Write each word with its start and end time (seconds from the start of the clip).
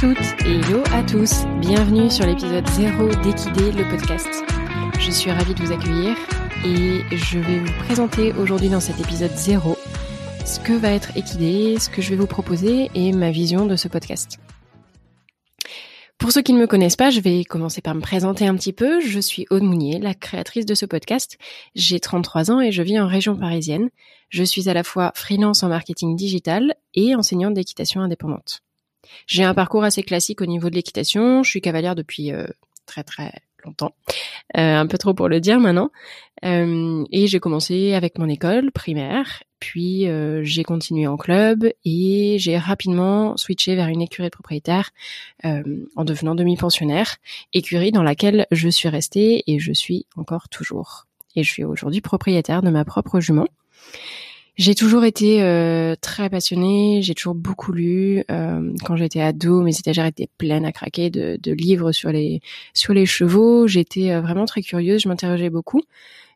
Toutes 0.00 0.46
et 0.46 0.60
hello 0.60 0.84
à 0.92 1.02
tous. 1.02 1.44
Bienvenue 1.58 2.08
sur 2.08 2.24
l'épisode 2.24 2.64
0 2.68 3.08
d'Equidé, 3.16 3.72
le 3.72 3.90
podcast. 3.90 4.28
Je 5.00 5.10
suis 5.10 5.28
ravie 5.28 5.54
de 5.54 5.60
vous 5.60 5.72
accueillir 5.72 6.16
et 6.64 7.16
je 7.16 7.40
vais 7.40 7.58
vous 7.58 7.72
présenter 7.80 8.32
aujourd'hui 8.34 8.68
dans 8.68 8.78
cet 8.78 9.00
épisode 9.00 9.32
0 9.32 9.76
ce 10.46 10.60
que 10.60 10.72
va 10.72 10.92
être 10.92 11.16
Equidé, 11.16 11.80
ce 11.80 11.90
que 11.90 12.00
je 12.00 12.10
vais 12.10 12.16
vous 12.16 12.28
proposer 12.28 12.92
et 12.94 13.10
ma 13.10 13.32
vision 13.32 13.66
de 13.66 13.74
ce 13.74 13.88
podcast. 13.88 14.38
Pour 16.16 16.30
ceux 16.30 16.42
qui 16.42 16.52
ne 16.52 16.60
me 16.60 16.68
connaissent 16.68 16.94
pas, 16.94 17.10
je 17.10 17.18
vais 17.18 17.42
commencer 17.42 17.80
par 17.80 17.96
me 17.96 18.00
présenter 18.00 18.46
un 18.46 18.54
petit 18.54 18.72
peu. 18.72 19.00
Je 19.00 19.18
suis 19.18 19.46
Aude 19.50 19.64
Mounier, 19.64 19.98
la 19.98 20.14
créatrice 20.14 20.64
de 20.64 20.76
ce 20.76 20.86
podcast. 20.86 21.38
J'ai 21.74 21.98
33 21.98 22.52
ans 22.52 22.60
et 22.60 22.70
je 22.70 22.82
vis 22.82 23.00
en 23.00 23.08
région 23.08 23.34
parisienne. 23.34 23.90
Je 24.28 24.44
suis 24.44 24.68
à 24.68 24.74
la 24.74 24.84
fois 24.84 25.10
freelance 25.16 25.64
en 25.64 25.68
marketing 25.68 26.14
digital 26.14 26.76
et 26.94 27.16
enseignante 27.16 27.54
d'équitation 27.54 28.00
indépendante. 28.00 28.62
J'ai 29.26 29.44
un 29.44 29.54
parcours 29.54 29.84
assez 29.84 30.02
classique 30.02 30.40
au 30.40 30.46
niveau 30.46 30.70
de 30.70 30.74
l'équitation. 30.74 31.42
Je 31.42 31.50
suis 31.50 31.60
cavalière 31.60 31.94
depuis 31.94 32.32
euh, 32.32 32.46
très 32.86 33.04
très 33.04 33.32
longtemps, 33.64 33.94
euh, 34.56 34.76
un 34.76 34.86
peu 34.86 34.98
trop 34.98 35.14
pour 35.14 35.28
le 35.28 35.40
dire 35.40 35.60
maintenant. 35.60 35.90
Euh, 36.44 37.04
et 37.10 37.26
j'ai 37.26 37.40
commencé 37.40 37.94
avec 37.94 38.18
mon 38.18 38.28
école 38.28 38.70
primaire, 38.70 39.42
puis 39.60 40.06
euh, 40.06 40.42
j'ai 40.44 40.62
continué 40.62 41.06
en 41.06 41.16
club 41.16 41.68
et 41.84 42.36
j'ai 42.38 42.56
rapidement 42.56 43.36
switché 43.36 43.74
vers 43.74 43.88
une 43.88 44.02
écurie 44.02 44.30
propriétaire 44.30 44.90
euh, 45.44 45.62
en 45.96 46.04
devenant 46.04 46.34
demi-pensionnaire, 46.34 47.16
écurie 47.52 47.92
dans 47.92 48.04
laquelle 48.04 48.46
je 48.50 48.68
suis 48.68 48.88
restée 48.88 49.42
et 49.46 49.58
je 49.58 49.72
suis 49.72 50.06
encore 50.16 50.48
toujours. 50.48 51.06
Et 51.34 51.42
je 51.42 51.50
suis 51.50 51.64
aujourd'hui 51.64 52.00
propriétaire 52.00 52.62
de 52.62 52.70
ma 52.70 52.84
propre 52.84 53.20
jument. 53.20 53.48
J'ai 54.58 54.74
toujours 54.74 55.04
été 55.04 55.40
euh, 55.40 55.94
très 56.00 56.28
passionnée, 56.28 57.00
j'ai 57.00 57.14
toujours 57.14 57.36
beaucoup 57.36 57.70
lu. 57.72 58.24
Euh, 58.28 58.72
quand 58.84 58.96
j'étais 58.96 59.20
ado, 59.20 59.62
mes 59.62 59.78
étagères 59.78 60.06
étaient 60.06 60.28
pleines 60.36 60.64
à 60.64 60.72
craquer 60.72 61.10
de, 61.10 61.52
livres 61.52 61.92
sur 61.92 62.10
les 62.10 62.40
sur 62.74 62.92
les 62.92 63.06
chevaux. 63.06 63.68
J'étais 63.68 64.10
euh, 64.10 64.20
vraiment 64.20 64.46
très 64.46 64.62
curieuse, 64.62 65.02
je 65.02 65.08
m'interrogeais 65.08 65.48
beaucoup, 65.48 65.82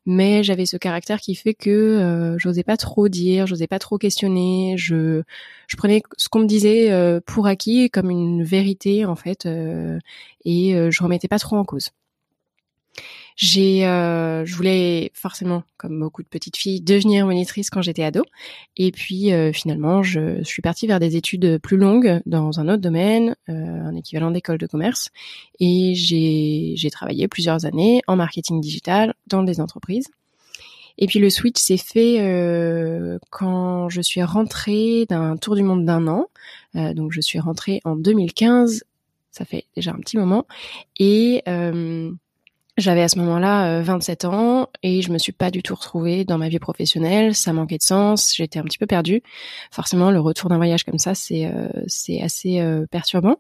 mais 0.07 0.45
j'avais 0.45 0.67
ce 0.67 0.77
caractère 0.77 1.21
qui 1.21 1.35
fait 1.35 1.55
que 1.55 1.71
euh, 1.71 2.39
j'osais 2.39 2.63
pas 2.63 2.77
trop 2.77 3.09
dire, 3.09 3.49
j'osais 3.49 3.67
pas 3.67 3.81
trop 3.81 3.99
questionner. 3.99 4.77
Je 4.79 5.23
je 5.67 5.77
prenais 5.77 6.03
ce 6.17 6.29
qu'on 6.29 6.41
me 6.41 6.47
disait 6.47 6.93
pour 7.27 7.49
acquis 7.49 7.91
comme 7.91 8.11
une 8.11 8.45
vérité 8.45 9.05
en 9.05 9.17
fait, 9.17 9.47
et 9.47 10.91
je 10.91 11.03
remettais 11.03 11.29
pas 11.29 11.41
trop 11.41 11.57
en 11.57 11.65
cause. 11.65 11.91
J'ai, 13.37 13.87
euh, 13.87 14.45
je 14.45 14.55
voulais 14.55 15.11
forcément, 15.15 15.63
comme 15.77 15.99
beaucoup 15.99 16.23
de 16.23 16.29
petites 16.29 16.57
filles, 16.57 16.81
devenir 16.81 17.27
monitrice 17.27 17.71
quand 17.71 17.83
j'étais 17.83 18.05
ado. 18.05 18.23
Et 18.77 18.93
puis 18.93 19.33
euh, 19.33 19.53
finalement, 19.53 20.03
je, 20.03 20.43
suis 20.43 20.63
partie 20.63 20.87
vers 20.87 21.01
des 21.01 21.17
études 21.17 21.59
plus 21.59 21.77
longues 21.77 22.21
dans 22.27 22.61
un 22.61 22.69
autre 22.69 22.83
domaine, 22.83 23.37
euh, 23.49 23.53
un 23.53 23.95
équivalent 23.95 24.31
d'école 24.31 24.59
de 24.59 24.67
commerce. 24.67 25.11
Et 25.61 25.95
j'ai, 25.95 26.75
j'ai 26.77 26.91
travaillé 26.91 27.29
plusieurs 27.29 27.65
années 27.65 28.03
en 28.07 28.17
marketing 28.17 28.61
digital 28.61 29.15
dans 29.27 29.43
des 29.43 29.61
entreprises. 29.61 30.09
Et 30.99 31.07
puis 31.07 31.19
le 31.19 31.31
switch 31.31 31.61
s'est 31.61 31.77
fait 31.77 32.19
euh, 32.21 33.19
quand 33.31 33.89
je 33.89 34.01
suis 34.01 34.23
rentrée 34.23 35.07
d'un 35.09 35.37
tour 35.37 35.57
du 35.57 35.63
monde 35.63 35.85
d'un 35.85 36.07
an. 36.07 36.29
Euh, 36.77 36.95
donc 36.95 37.13
je 37.13 37.21
suis 37.21 37.39
rentrée 37.39 37.81
en 37.85 37.97
2015. 37.97 38.85
Ça 39.31 39.45
fait 39.45 39.65
déjà 39.75 39.93
un 39.93 39.99
petit 39.99 40.19
moment. 40.19 40.47
Et 40.99 41.43
euh, 41.49 42.13
j'avais 42.79 43.03
à 43.03 43.09
ce 43.09 43.19
moment-là 43.19 43.83
27 43.83 44.25
euh, 44.25 44.29
ans 44.29 44.69
et 44.83 45.03
je 45.03 45.13
me 45.13 45.19
suis 45.19 45.33
pas 45.33 45.51
du 45.51 45.63
tout 45.63 45.75
retrouvée 45.75 46.25
dans 46.25 46.39
ma 46.39 46.49
vie 46.49 46.59
professionnelle. 46.59 47.35
Ça 47.35 47.53
manquait 47.53 47.77
de 47.77 47.83
sens. 47.83 48.35
J'étais 48.35 48.59
un 48.59 48.63
petit 48.63 48.79
peu 48.79 48.87
perdue. 48.87 49.23
Forcément, 49.71 50.11
le 50.11 50.21
retour 50.21 50.49
d'un 50.49 50.57
voyage 50.57 50.85
comme 50.85 50.99
ça, 50.99 51.15
c'est 51.15 51.47
euh, 51.47 51.69
c'est 51.87 52.23
assez 52.23 52.61
euh, 52.61 52.87
perturbant. 52.91 53.37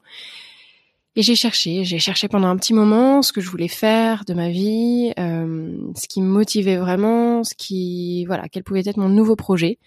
Et 1.15 1.23
j'ai 1.23 1.35
cherché, 1.35 1.85
j'ai 1.85 1.99
cherché 1.99 2.27
pendant 2.27 2.49
un 2.49 2.57
petit 2.57 2.73
moment 2.73 3.21
ce 3.21 3.35
que 3.35 3.43
je 3.43 3.51
voulais 3.51 3.69
faire 3.69 4.25
de 4.25 4.33
ma 4.33 4.49
vie, 4.49 5.13
ce 5.19 6.09
qui 6.09 6.23
me 6.23 6.27
motivait 6.27 6.79
vraiment, 6.79 7.45
ce 7.45 7.53
qui, 7.55 8.25
voilà, 8.25 8.49
quel 8.49 8.65
pouvait 8.65 8.81
être 8.81 8.97
mon 8.97 9.11
nouveau 9.11 9.37
projet. 9.37 9.79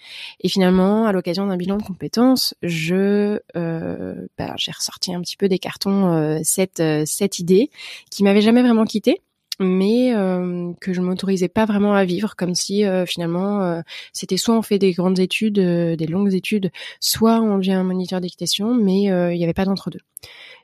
Et 0.41 0.49
finalement, 0.49 1.07
à 1.07 1.11
l'occasion 1.11 1.47
d'un 1.47 1.57
bilan 1.57 1.77
de 1.77 1.81
compétences, 1.81 2.53
je, 2.61 3.39
bah, 3.55 4.53
j'ai 4.57 4.71
ressorti 4.71 5.15
un 5.15 5.21
petit 5.21 5.35
peu 5.35 5.49
des 5.49 5.57
cartons 5.57 6.39
cette 6.43 6.83
cette 7.05 7.39
idée 7.39 7.71
qui 8.11 8.23
m'avait 8.23 8.41
jamais 8.41 8.61
vraiment 8.61 8.85
quittée 8.85 9.23
mais 9.59 10.13
euh, 10.13 10.73
que 10.81 10.93
je 10.93 11.01
m'autorisais 11.01 11.47
pas 11.47 11.65
vraiment 11.65 11.93
à 11.93 12.05
vivre, 12.05 12.35
comme 12.35 12.55
si 12.55 12.85
euh, 12.85 13.05
finalement 13.05 13.61
euh, 13.61 13.81
c'était 14.13 14.37
soit 14.37 14.57
on 14.57 14.61
fait 14.61 14.79
des 14.79 14.91
grandes 14.91 15.19
études, 15.19 15.59
des 15.59 16.07
longues 16.07 16.33
études, 16.33 16.71
soit 16.99 17.39
on 17.39 17.57
devient 17.57 17.73
un 17.73 17.83
moniteur 17.83 18.21
d'équitation, 18.21 18.73
mais 18.73 19.03
il 19.03 19.37
n'y 19.37 19.43
avait 19.43 19.53
pas 19.53 19.65
d'entre-deux. 19.65 19.99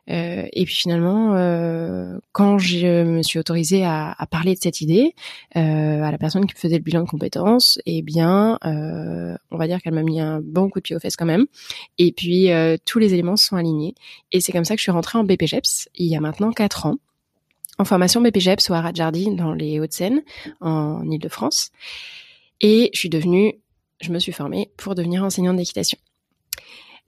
et 0.08 0.64
puis 0.66 0.74
finalement, 0.74 1.36
quand 2.32 2.58
je 2.58 3.04
me 3.04 3.22
suis 3.22 3.40
autorisée 3.40 3.86
à, 3.86 4.14
à 4.18 4.26
parler 4.28 4.56
de 4.56 4.60
cette 4.60 4.82
idée 4.82 5.14
à 5.54 6.12
la 6.12 6.18
personne 6.18 6.46
qui 6.46 6.56
faisait 6.56 6.78
le 6.78 6.84
bilan 6.84 7.04
de 7.04 7.10
compétences, 7.10 7.80
eh 7.86 8.02
bien, 8.02 8.58
on 8.64 9.58
va 9.58 9.68
dire 9.68 9.82
qu'elle 9.82 9.94
m'a 9.94 10.04
mis 10.04 10.20
un 10.20 10.42
bon 10.42 10.70
coup 10.70 10.80
de 10.80 10.84
pied 10.84 10.96
aux 10.96 11.00
fesses 11.00 11.16
quand 11.16 11.26
même. 11.26 11.46
Et 11.98 12.12
puis 12.12 12.50
tous 12.86 13.00
les 13.00 13.14
éléments 13.14 13.38
sont 13.38 13.56
alignés, 13.56 13.96
et 14.32 14.42
c'est 14.42 14.52
comme 14.52 14.66
ça 14.66 14.76
que 14.76 14.80
je 14.80 14.84
suis 14.84 14.92
rentrée 14.92 15.18
en 15.18 15.24
BPGEPS 15.24 15.90
il 15.96 16.08
y 16.08 16.16
a 16.16 16.20
maintenant 16.20 16.52
quatre 16.52 16.86
ans 16.86 16.98
en 17.82 17.86
formation 17.86 18.22
BPGEPS 18.22 18.70
au 18.70 18.74
Haradjardi 18.74 19.36
dans 19.36 19.54
les 19.54 19.80
Hauts-de-Seine, 19.80 20.22
en 20.62 21.04
Ile-de-France. 21.10 21.72
Et 22.62 22.92
je 22.94 23.00
suis 23.00 23.10
devenue, 23.10 23.56
je 24.02 24.12
me 24.12 24.20
suis 24.20 24.32
formée 24.32 24.70
pour 24.78 24.94
devenir 24.94 25.24
enseignante 25.24 25.58
d'équitation. 25.58 25.98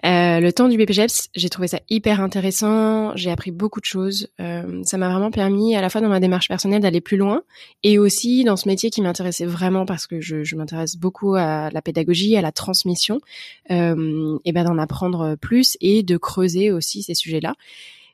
Euh, 0.04 0.40
le 0.40 0.52
temps 0.52 0.68
du 0.68 0.78
BPGEPS, 0.78 1.30
j'ai 1.36 1.48
trouvé 1.50 1.68
ça 1.68 1.80
hyper 1.90 2.20
intéressant, 2.22 3.16
j'ai 3.16 3.30
appris 3.30 3.52
beaucoup 3.52 3.80
de 3.80 3.86
choses. 3.86 4.28
Euh, 4.42 4.82
ça 4.84 4.98
m'a 4.98 5.10
vraiment 5.10 5.30
permis, 5.30 5.76
à 5.76 5.82
la 5.82 5.90
fois 5.90 6.02
dans 6.02 6.10
ma 6.10 6.20
démarche 6.20 6.48
personnelle, 6.48 6.82
d'aller 6.82 7.00
plus 7.00 7.18
loin, 7.18 7.44
et 7.84 8.00
aussi 8.00 8.44
dans 8.44 8.58
ce 8.58 8.68
métier 8.68 8.90
qui 8.90 9.02
m'intéressait 9.02 9.46
vraiment 9.46 9.86
parce 9.86 10.08
que 10.08 10.22
je, 10.22 10.44
je 10.44 10.56
m'intéresse 10.56 10.98
beaucoup 10.98 11.36
à 11.36 11.70
la 11.70 11.82
pédagogie, 11.84 12.36
à 12.36 12.42
la 12.42 12.52
transmission, 12.52 13.22
euh, 13.70 14.40
et 14.44 14.52
ben 14.52 14.66
d'en 14.66 14.80
apprendre 14.80 15.36
plus 15.36 15.78
et 15.82 16.02
de 16.02 16.18
creuser 16.18 16.72
aussi 16.72 17.04
ces 17.04 17.14
sujets-là 17.14 17.54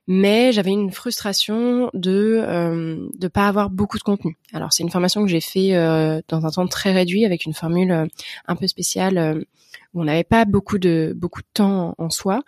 mais 0.09 0.51
j'avais 0.51 0.71
une 0.71 0.89
frustration 0.89 1.91
de 1.93 2.43
euh, 2.43 3.07
de 3.15 3.27
pas 3.27 3.47
avoir 3.47 3.69
beaucoup 3.69 3.99
de 3.99 4.03
contenu. 4.03 4.37
Alors 4.53 4.73
c'est 4.73 4.81
une 4.81 4.89
formation 4.89 5.23
que 5.23 5.29
j'ai 5.29 5.39
fait 5.39 5.75
euh, 5.75 6.19
dans 6.27 6.47
un 6.47 6.49
temps 6.49 6.67
très 6.67 6.91
réduit 6.91 7.25
avec 7.25 7.45
une 7.45 7.53
formule 7.53 7.91
euh, 7.91 8.07
un 8.47 8.55
peu 8.55 8.65
spéciale 8.65 9.19
euh, 9.19 9.39
où 9.93 10.01
on 10.01 10.05
n'avait 10.05 10.23
pas 10.23 10.45
beaucoup 10.45 10.79
de 10.79 11.13
beaucoup 11.15 11.41
de 11.41 11.47
temps 11.53 11.93
en 11.99 12.09
soi, 12.09 12.41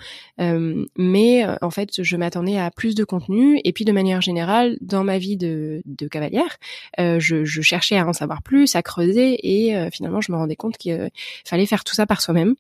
mais 0.98 1.46
en 1.62 1.70
fait 1.70 2.02
je 2.04 2.18
m'attendais 2.18 2.58
à 2.58 2.72
plus 2.72 2.96
de 2.96 3.04
contenu. 3.04 3.60
Et 3.64 3.74
puis 3.74 3.86
de 3.86 3.92
manière 3.92 4.22
générale 4.22 4.78
dans 4.82 5.04
ma 5.04 5.18
vie 5.20 5.38
de, 5.38 5.82
de 5.86 6.08
cavalière, 6.08 6.58
je, 7.00 7.44
je, 7.44 7.62
cherchais 7.62 7.98
à 7.98 8.08
en 8.08 8.14
savoir 8.14 8.44
plus, 8.44 8.76
à 8.76 8.84
creuser. 8.84 9.40
Et 9.44 9.90
finalement 9.92 10.22
je 10.22 10.32
me 10.32 10.38
rendais 10.38 10.56
compte 10.56 10.78
qu'il 10.78 11.10
fallait 11.44 11.66
faire 11.66 11.84
tout 11.84 11.96
ça 11.96 12.06
par 12.06 12.22
soi-même 12.22 12.56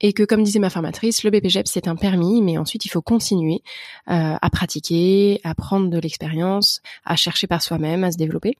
et 0.00 0.12
que 0.12 0.22
comme 0.22 0.42
disait 0.42 0.58
ma 0.58 0.70
formatrice, 0.70 1.24
le 1.24 1.30
BPGEP 1.30 1.68
c'est 1.68 1.88
un 1.88 1.96
permis, 1.96 2.42
mais 2.42 2.58
ensuite 2.58 2.84
il 2.84 2.88
faut 2.88 3.02
continuer 3.02 3.62
euh, 4.08 4.36
à 4.40 4.50
pratiquer, 4.50 5.40
à 5.44 5.54
prendre 5.54 5.88
de 5.88 5.98
l'expérience, 5.98 6.80
à 7.04 7.16
chercher 7.16 7.46
par 7.46 7.62
soi-même, 7.62 8.04
à 8.04 8.12
se 8.12 8.16
développer. 8.16 8.56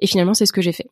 Et 0.00 0.06
finalement 0.06 0.34
c'est 0.34 0.46
ce 0.46 0.52
que 0.52 0.62
j'ai 0.62 0.72
fait. 0.72 0.88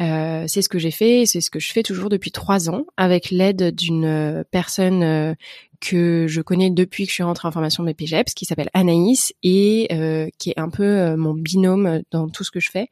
Euh, 0.00 0.44
c'est 0.46 0.62
ce 0.62 0.68
que 0.68 0.78
j'ai 0.78 0.92
fait, 0.92 1.26
c'est 1.26 1.40
ce 1.40 1.50
que 1.50 1.58
je 1.58 1.72
fais 1.72 1.82
toujours 1.82 2.08
depuis 2.08 2.30
trois 2.30 2.70
ans, 2.70 2.84
avec 2.96 3.30
l'aide 3.30 3.74
d'une 3.74 4.44
personne 4.50 5.02
euh, 5.02 5.34
que 5.80 6.26
je 6.28 6.40
connais 6.40 6.70
depuis 6.70 7.04
que 7.04 7.10
je 7.10 7.14
suis 7.14 7.22
rentrée 7.22 7.48
en 7.48 7.52
formation 7.52 7.84
BPGEPS, 7.84 8.34
qui 8.34 8.44
s'appelle 8.44 8.70
Anaïs 8.74 9.32
et 9.42 9.88
euh, 9.92 10.28
qui 10.38 10.50
est 10.50 10.58
un 10.58 10.70
peu 10.70 10.84
euh, 10.84 11.16
mon 11.16 11.34
binôme 11.34 12.02
dans 12.10 12.28
tout 12.28 12.44
ce 12.44 12.50
que 12.50 12.60
je 12.60 12.70
fais 12.70 12.88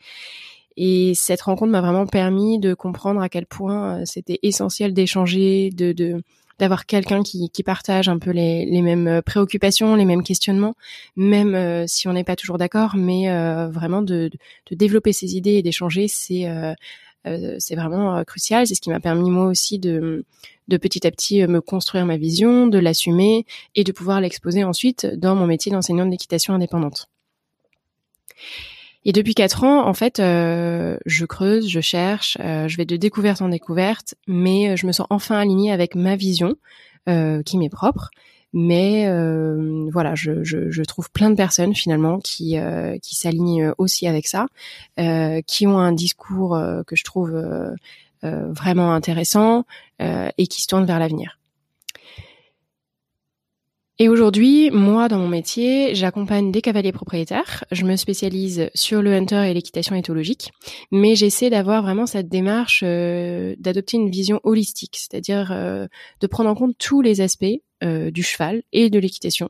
et 0.77 1.13
cette 1.15 1.43
rencontre 1.43 1.73
m'a 1.73 1.81
vraiment 1.81 2.07
permis 2.07 2.59
de 2.59 2.75
comprendre 2.75 3.21
à 3.21 3.29
quel 3.29 3.47
point 3.47 4.01
euh, 4.01 4.03
c'était 4.05 4.39
essentiel 4.43 4.93
d'échanger, 4.93 5.71
de, 5.71 5.93
de 5.93 6.23
d'avoir 6.59 6.87
quelqu'un 6.87 7.23
qui, 7.23 7.51
qui 7.51 7.63
partage 7.63 8.09
un 8.09 8.19
peu 8.19 8.31
les, 8.31 8.65
les 8.65 8.81
mêmes 8.81 9.09
euh, 9.09 9.21
préoccupations, 9.21 9.95
les 9.95 10.07
mêmes 10.07 10.23
questionnements, 10.23 10.75
même 11.15 11.55
euh, 11.55 11.85
si 11.87 12.09
on 12.09 12.15
n'est 12.15 12.25
pas 12.25 12.37
toujours 12.37 12.57
d'accord, 12.57 12.97
mais 12.97 13.27
vraiment 13.69 14.01
de, 14.01 14.31
de, 14.71 14.75
développer 14.75 15.13
ses 15.13 15.37
idées 15.37 15.55
et 15.55 15.63
d'échanger, 15.63 16.09
c'est 16.09 16.47
c'est 17.59 17.75
vraiment 17.75 18.23
crucial. 18.23 18.69
C'est 18.69 18.77
ce 18.77 18.81
qui 18.81 18.91
m'a 18.91 19.01
permis 19.01 19.31
moi 19.33 19.47
aussi 19.47 19.81
de, 19.81 20.25
de 20.69 20.77
petit 20.77 21.05
à 21.07 21.11
petit 21.11 21.45
me 21.47 21.61
construire 21.61 22.07
ma 22.07 22.17
vision, 22.17 22.69
de 22.69 22.79
l'assumer 22.79 23.45
et 23.75 23.83
de 23.83 23.91
pouvoir 23.91 24.21
l'exposer 24.21 24.63
ensuite 24.63 25.07
dans 25.07 25.35
mon 25.35 25.47
métier 25.47 25.73
d'enseignante 25.73 26.11
d'équitation 26.11 26.55
indépendante. 26.55 27.09
Et 29.09 29.13
depuis 29.13 29.35
quatre 29.35 29.63
ans, 29.63 29.87
en 29.87 29.95
fait, 29.95 30.19
euh, 30.19 30.99
je 31.07 31.25
creuse, 31.27 31.69
je 31.69 31.81
cherche, 31.81 32.37
euh, 32.41 32.67
je 32.67 32.77
vais 32.77 32.85
de 32.85 32.97
découverte 32.97 33.41
en 33.41 33.49
découverte, 33.49 34.17
mais 34.27 34.71
euh, 34.71 34.77
je 34.77 34.85
me 34.85 34.91
sens 34.91 35.07
enfin 35.11 35.39
alignée 35.39 35.71
avec 35.71 35.95
ma 35.95 36.17
vision, 36.17 36.57
qui 37.45 37.57
m'est 37.57 37.69
propre. 37.69 38.11
Mais 38.53 39.05
voilà, 39.93 40.17
je, 40.17 40.43
je, 40.43 40.73
je, 40.73 40.83
trouve 40.83 41.09
plein 41.13 41.31
de 41.31 41.37
personnes 41.37 41.73
finalement 41.73 42.19
qui 42.19 42.57
qui 43.01 43.15
s'alignent 43.15 43.73
aussi 43.79 44.09
avec 44.09 44.27
ça, 44.27 44.49
qui 45.47 45.69
ont 45.69 45.79
un 45.79 45.93
discours 45.93 46.61
que 46.85 46.97
je 46.97 47.05
trouve 47.05 47.41
vraiment 48.25 48.93
intéressant 48.93 49.67
et 50.01 50.47
qui 50.49 50.63
se 50.63 50.67
tournent 50.67 50.85
vers 50.85 50.99
l'avenir. 50.99 51.39
Et 53.99 54.11
aujourd'hui, 54.11 54.71
moi, 54.71 55.09
dans 55.09 55.19
mon 55.19 55.29
métier, 55.29 55.95
j'accompagne 55.95 56.53
des 56.53 56.61
cavaliers 56.61 56.93
propriétaires. 56.93 57.65
Je 57.73 57.87
me 57.87 57.97
spécialise 57.97 58.69
sur 58.75 59.01
le 59.01 59.15
hunter 59.15 59.51
et 59.51 59.55
l'équitation 59.55 59.97
éthologique, 59.97 60.53
mais 60.93 61.15
j'essaie 61.15 61.49
d'avoir 61.49 61.83
vraiment 61.83 62.05
cette 62.05 62.29
démarche 62.29 62.83
euh, 62.85 63.57
d'adopter 63.59 63.97
une 63.97 64.11
vision 64.11 64.39
holistique, 64.43 64.97
c'est-à-dire 64.99 65.51
euh, 65.51 65.87
de 66.21 66.27
prendre 66.27 66.51
en 66.51 66.55
compte 66.55 66.77
tous 66.79 67.01
les 67.01 67.23
aspects 67.23 67.47
euh, 67.85 68.11
du 68.11 68.23
cheval 68.23 68.63
et 68.75 68.91
de 68.91 68.99
l'équitation. 68.99 69.49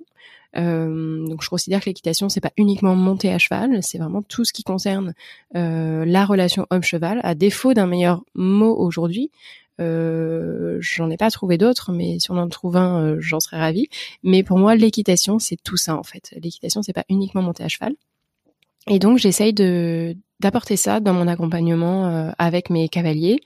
donc, 0.55 1.43
je 1.43 1.51
considère 1.51 1.81
que 1.81 1.87
l'équitation, 1.87 2.29
c'est 2.29 2.41
pas 2.41 2.53
uniquement 2.57 2.95
monter 2.95 3.33
à 3.33 3.39
cheval, 3.39 3.83
c'est 3.83 3.99
vraiment 3.99 4.23
tout 4.23 4.45
ce 4.45 4.53
qui 4.53 4.63
concerne 4.63 5.13
la 5.53 6.25
relation 6.25 6.67
homme-cheval. 6.71 7.21
À 7.25 7.35
défaut 7.35 7.75
d'un 7.75 7.87
meilleur 7.87 8.23
mot 8.35 8.75
aujourd'hui, 8.75 9.31
euh, 9.81 10.78
j'en 10.81 11.11
ai 11.11 11.17
pas 11.17 11.31
trouvé 11.31 11.58
d'autres, 11.58 11.93
mais 11.93 12.19
si 12.19 12.31
on 12.31 12.38
en 12.38 12.49
trouve 12.49 12.76
un, 12.76 13.02
euh, 13.02 13.17
j'en 13.20 13.40
serais 13.40 13.58
ravie. 13.58 13.88
Mais 14.23 14.43
pour 14.43 14.58
moi, 14.58 14.75
l'équitation, 14.75 15.38
c'est 15.38 15.56
tout 15.62 15.76
ça 15.76 15.96
en 15.96 16.02
fait. 16.02 16.34
L'équitation, 16.43 16.82
c'est 16.82 16.93
pas 16.93 17.05
uniquement 17.08 17.43
monter 17.43 17.64
à 17.64 17.69
cheval. 17.69 17.94
Et 18.88 18.99
donc, 18.99 19.19
j'essaye 19.19 19.52
de 19.52 20.17
d'apporter 20.38 20.76
ça 20.76 21.00
dans 21.00 21.14
mon 21.14 21.28
accompagnement 21.28 22.08
euh, 22.08 22.31
avec 22.37 22.69
mes 22.69 22.90
cavaliers 22.90 23.40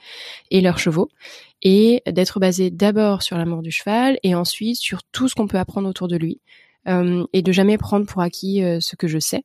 et 0.50 0.60
leurs 0.60 0.80
chevaux, 0.80 1.08
et 1.62 2.02
d'être 2.06 2.40
basé 2.40 2.70
d'abord 2.70 3.22
sur 3.22 3.38
l'amour 3.38 3.62
du 3.62 3.70
cheval 3.70 4.18
et 4.24 4.34
ensuite 4.34 4.76
sur 4.76 5.04
tout 5.04 5.28
ce 5.28 5.36
qu'on 5.36 5.46
peut 5.46 5.58
apprendre 5.58 5.88
autour 5.88 6.08
de 6.08 6.16
lui, 6.16 6.40
et 6.86 7.42
de 7.42 7.52
jamais 7.52 7.78
prendre 7.78 8.06
pour 8.06 8.22
acquis 8.22 8.62
ce 8.80 8.96
que 8.96 9.06
je 9.06 9.20
sais. 9.20 9.44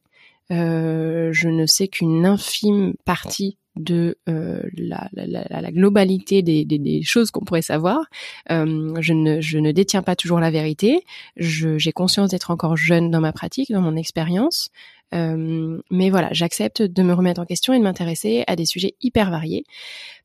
je 0.49 1.47
ne 1.47 1.65
sais 1.67 1.87
qu'une 1.87 2.25
infime 2.25 2.95
partie 3.05 3.59
de 3.75 4.17
euh, 4.29 4.61
la, 4.77 5.09
la, 5.13 5.61
la, 5.61 5.71
globalité 5.71 6.41
des, 6.41 6.65
des, 6.65 6.79
des 6.79 7.03
choses 7.03 7.31
qu'on 7.31 7.43
pourrait 7.43 7.61
savoir. 7.61 8.05
Euh, 8.51 8.93
je, 8.99 9.13
ne, 9.13 9.41
je 9.41 9.57
ne 9.57 9.71
détiens 9.71 10.01
pas 10.01 10.15
toujours 10.15 10.39
la 10.39 10.51
vérité. 10.51 11.03
J'ai 11.37 11.91
conscience 11.91 12.29
d'être 12.29 12.51
encore 12.51 12.77
jeune 12.77 13.11
dans 13.11 13.21
ma 13.21 13.33
pratique, 13.33 13.71
dans 13.71 13.81
mon 13.81 13.95
expérience. 13.95 14.69
Euh, 15.13 15.79
mais 15.91 16.09
voilà, 16.09 16.29
j'accepte 16.31 16.81
de 16.81 17.03
me 17.03 17.13
remettre 17.13 17.41
en 17.41 17.45
question 17.45 17.73
et 17.73 17.79
de 17.79 17.83
m'intéresser 17.83 18.43
à 18.47 18.55
des 18.55 18.65
sujets 18.65 18.95
hyper 19.01 19.29
variés 19.29 19.65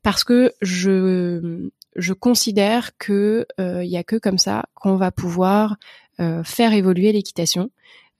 parce 0.03 0.25
que 0.25 0.53
je, 0.63 1.69
je 1.97 2.13
considère 2.13 2.97
que 2.97 3.47
il 3.59 3.89
y 3.89 3.97
a 3.97 4.05
que 4.05 4.17
comme 4.17 4.39
ça 4.39 4.65
qu'on 4.75 4.97
va 4.97 5.11
pouvoir 5.11 5.77
faire 6.45 6.73
évoluer 6.73 7.13
l'équitation 7.13 7.71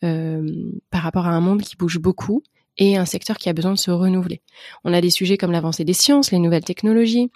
par 0.01 1.03
rapport 1.03 1.27
à 1.27 1.31
un 1.31 1.41
monde 1.41 1.63
qui 1.63 1.77
bouge 1.77 1.99
beaucoup 1.99 2.43
et 2.79 2.97
un 2.97 3.05
secteur 3.05 3.39
qui 3.39 3.49
a 3.49 3.53
besoin 3.53 3.73
de 3.73 3.79
se 3.79 3.91
renouveler. 3.91 4.41
On 4.85 4.93
a 4.93 5.01
des 5.01 5.11
sujets 5.11 5.37
comme 5.37 5.53
l'avancée 5.53 5.85
des 5.85 5.93
sciences, 5.93 6.33
les 6.33 6.39
nouvelles 6.39 6.65
technologies, 6.65 7.31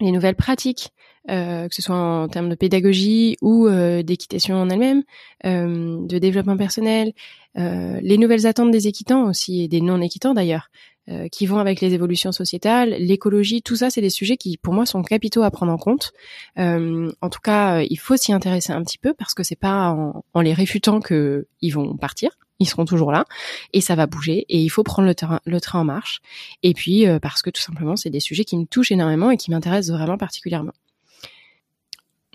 les 0.00 0.12
nouvelles 0.12 0.36
pratiques, 0.36 0.90
euh, 1.28 1.68
que 1.68 1.74
ce 1.74 1.82
soit 1.82 1.96
en 1.96 2.28
termes 2.28 2.48
de 2.48 2.54
pédagogie 2.54 3.36
ou 3.42 3.66
euh, 3.66 4.02
d'équitation 4.02 4.56
en 4.56 4.70
elle-même, 4.70 5.02
euh, 5.44 5.98
de 6.06 6.18
développement 6.18 6.56
personnel, 6.56 7.12
les 7.54 8.16
nouvelles 8.16 8.46
attentes 8.46 8.70
des 8.70 8.86
équitants 8.86 9.28
aussi 9.28 9.62
et 9.62 9.68
des 9.68 9.80
non-équitants 9.80 10.34
d'ailleurs, 10.34 10.70
qui 11.32 11.46
vont 11.46 11.58
avec 11.58 11.80
les 11.80 11.92
évolutions 11.94 12.30
sociétales, 12.30 12.90
l'écologie, 13.00 13.60
tout 13.60 13.74
ça, 13.74 13.90
c'est 13.90 14.00
des 14.00 14.10
sujets 14.10 14.36
qui 14.36 14.56
pour 14.56 14.72
moi 14.72 14.86
sont 14.86 15.02
capitaux 15.02 15.42
à 15.42 15.50
prendre 15.50 15.72
en 15.72 15.76
compte. 15.76 16.12
en 16.56 17.28
tout 17.28 17.40
cas, 17.42 17.80
il 17.80 17.98
faut 17.98 18.16
s'y 18.16 18.32
intéresser 18.32 18.72
un 18.72 18.84
petit 18.84 18.98
peu 18.98 19.14
parce 19.14 19.34
que 19.34 19.42
c'est 19.42 19.58
pas 19.58 19.90
en, 19.90 20.24
en 20.32 20.40
les 20.40 20.54
réfutant 20.54 21.00
que 21.00 21.48
ils 21.60 21.70
vont 21.70 21.96
partir 21.96 22.30
ils 22.60 22.68
seront 22.68 22.84
toujours 22.84 23.10
là 23.10 23.24
et 23.72 23.80
ça 23.80 23.96
va 23.96 24.06
bouger 24.06 24.46
et 24.48 24.58
il 24.58 24.68
faut 24.68 24.84
prendre 24.84 25.08
le, 25.08 25.14
train, 25.14 25.40
le 25.44 25.60
train 25.60 25.80
en 25.80 25.84
marche. 25.84 26.20
Et 26.62 26.74
puis 26.74 27.06
euh, 27.06 27.18
parce 27.18 27.42
que 27.42 27.50
tout 27.50 27.62
simplement 27.62 27.96
c'est 27.96 28.10
des 28.10 28.20
sujets 28.20 28.44
qui 28.44 28.56
me 28.56 28.66
touchent 28.66 28.92
énormément 28.92 29.30
et 29.30 29.36
qui 29.36 29.50
m'intéressent 29.50 29.96
vraiment 29.96 30.18
particulièrement. 30.18 30.72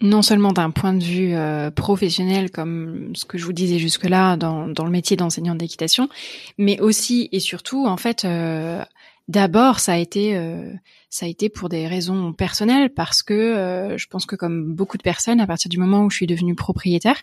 Non 0.01 0.21
seulement 0.21 0.51
d'un 0.51 0.71
point 0.71 0.93
de 0.93 1.03
vue 1.03 1.33
euh, 1.35 1.71
professionnel, 1.71 2.51
comme 2.51 3.15
ce 3.15 3.23
que 3.23 3.37
je 3.37 3.45
vous 3.45 3.53
disais 3.53 3.79
jusque-là 3.79 4.35
dans, 4.35 4.67
dans 4.67 4.83
le 4.83 4.91
métier 4.91 5.15
d'enseignant 5.15 5.55
d'équitation, 5.55 6.09
mais 6.57 6.81
aussi 6.81 7.29
et 7.31 7.39
surtout, 7.39 7.85
en 7.85 7.95
fait, 7.95 8.25
euh, 8.25 8.83
D'abord, 9.27 9.79
ça 9.79 9.93
a 9.93 9.97
été 9.97 10.37
euh, 10.37 10.71
ça 11.09 11.25
a 11.25 11.29
été 11.29 11.49
pour 11.49 11.67
des 11.67 11.87
raisons 11.87 12.31
personnelles 12.31 12.91
parce 12.91 13.23
que 13.23 13.33
euh, 13.33 13.97
je 13.97 14.07
pense 14.07 14.27
que 14.27 14.35
comme 14.35 14.75
beaucoup 14.75 14.97
de 14.97 15.03
personnes, 15.03 15.39
à 15.39 15.47
partir 15.47 15.67
du 15.69 15.79
moment 15.79 16.03
où 16.03 16.11
je 16.11 16.17
suis 16.17 16.27
devenue 16.27 16.53
propriétaire 16.53 17.19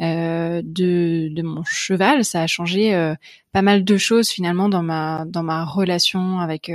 euh, 0.00 0.62
de, 0.64 1.28
de 1.28 1.42
mon 1.42 1.64
cheval, 1.64 2.24
ça 2.24 2.42
a 2.42 2.46
changé 2.46 3.14
pas 3.50 3.62
mal 3.62 3.82
de 3.82 3.96
choses 3.96 4.28
finalement 4.30 4.68
dans 4.68 4.84
ma 4.84 5.24
dans 5.26 5.42
ma 5.42 5.64
relation 5.64 6.38
avec 6.38 6.70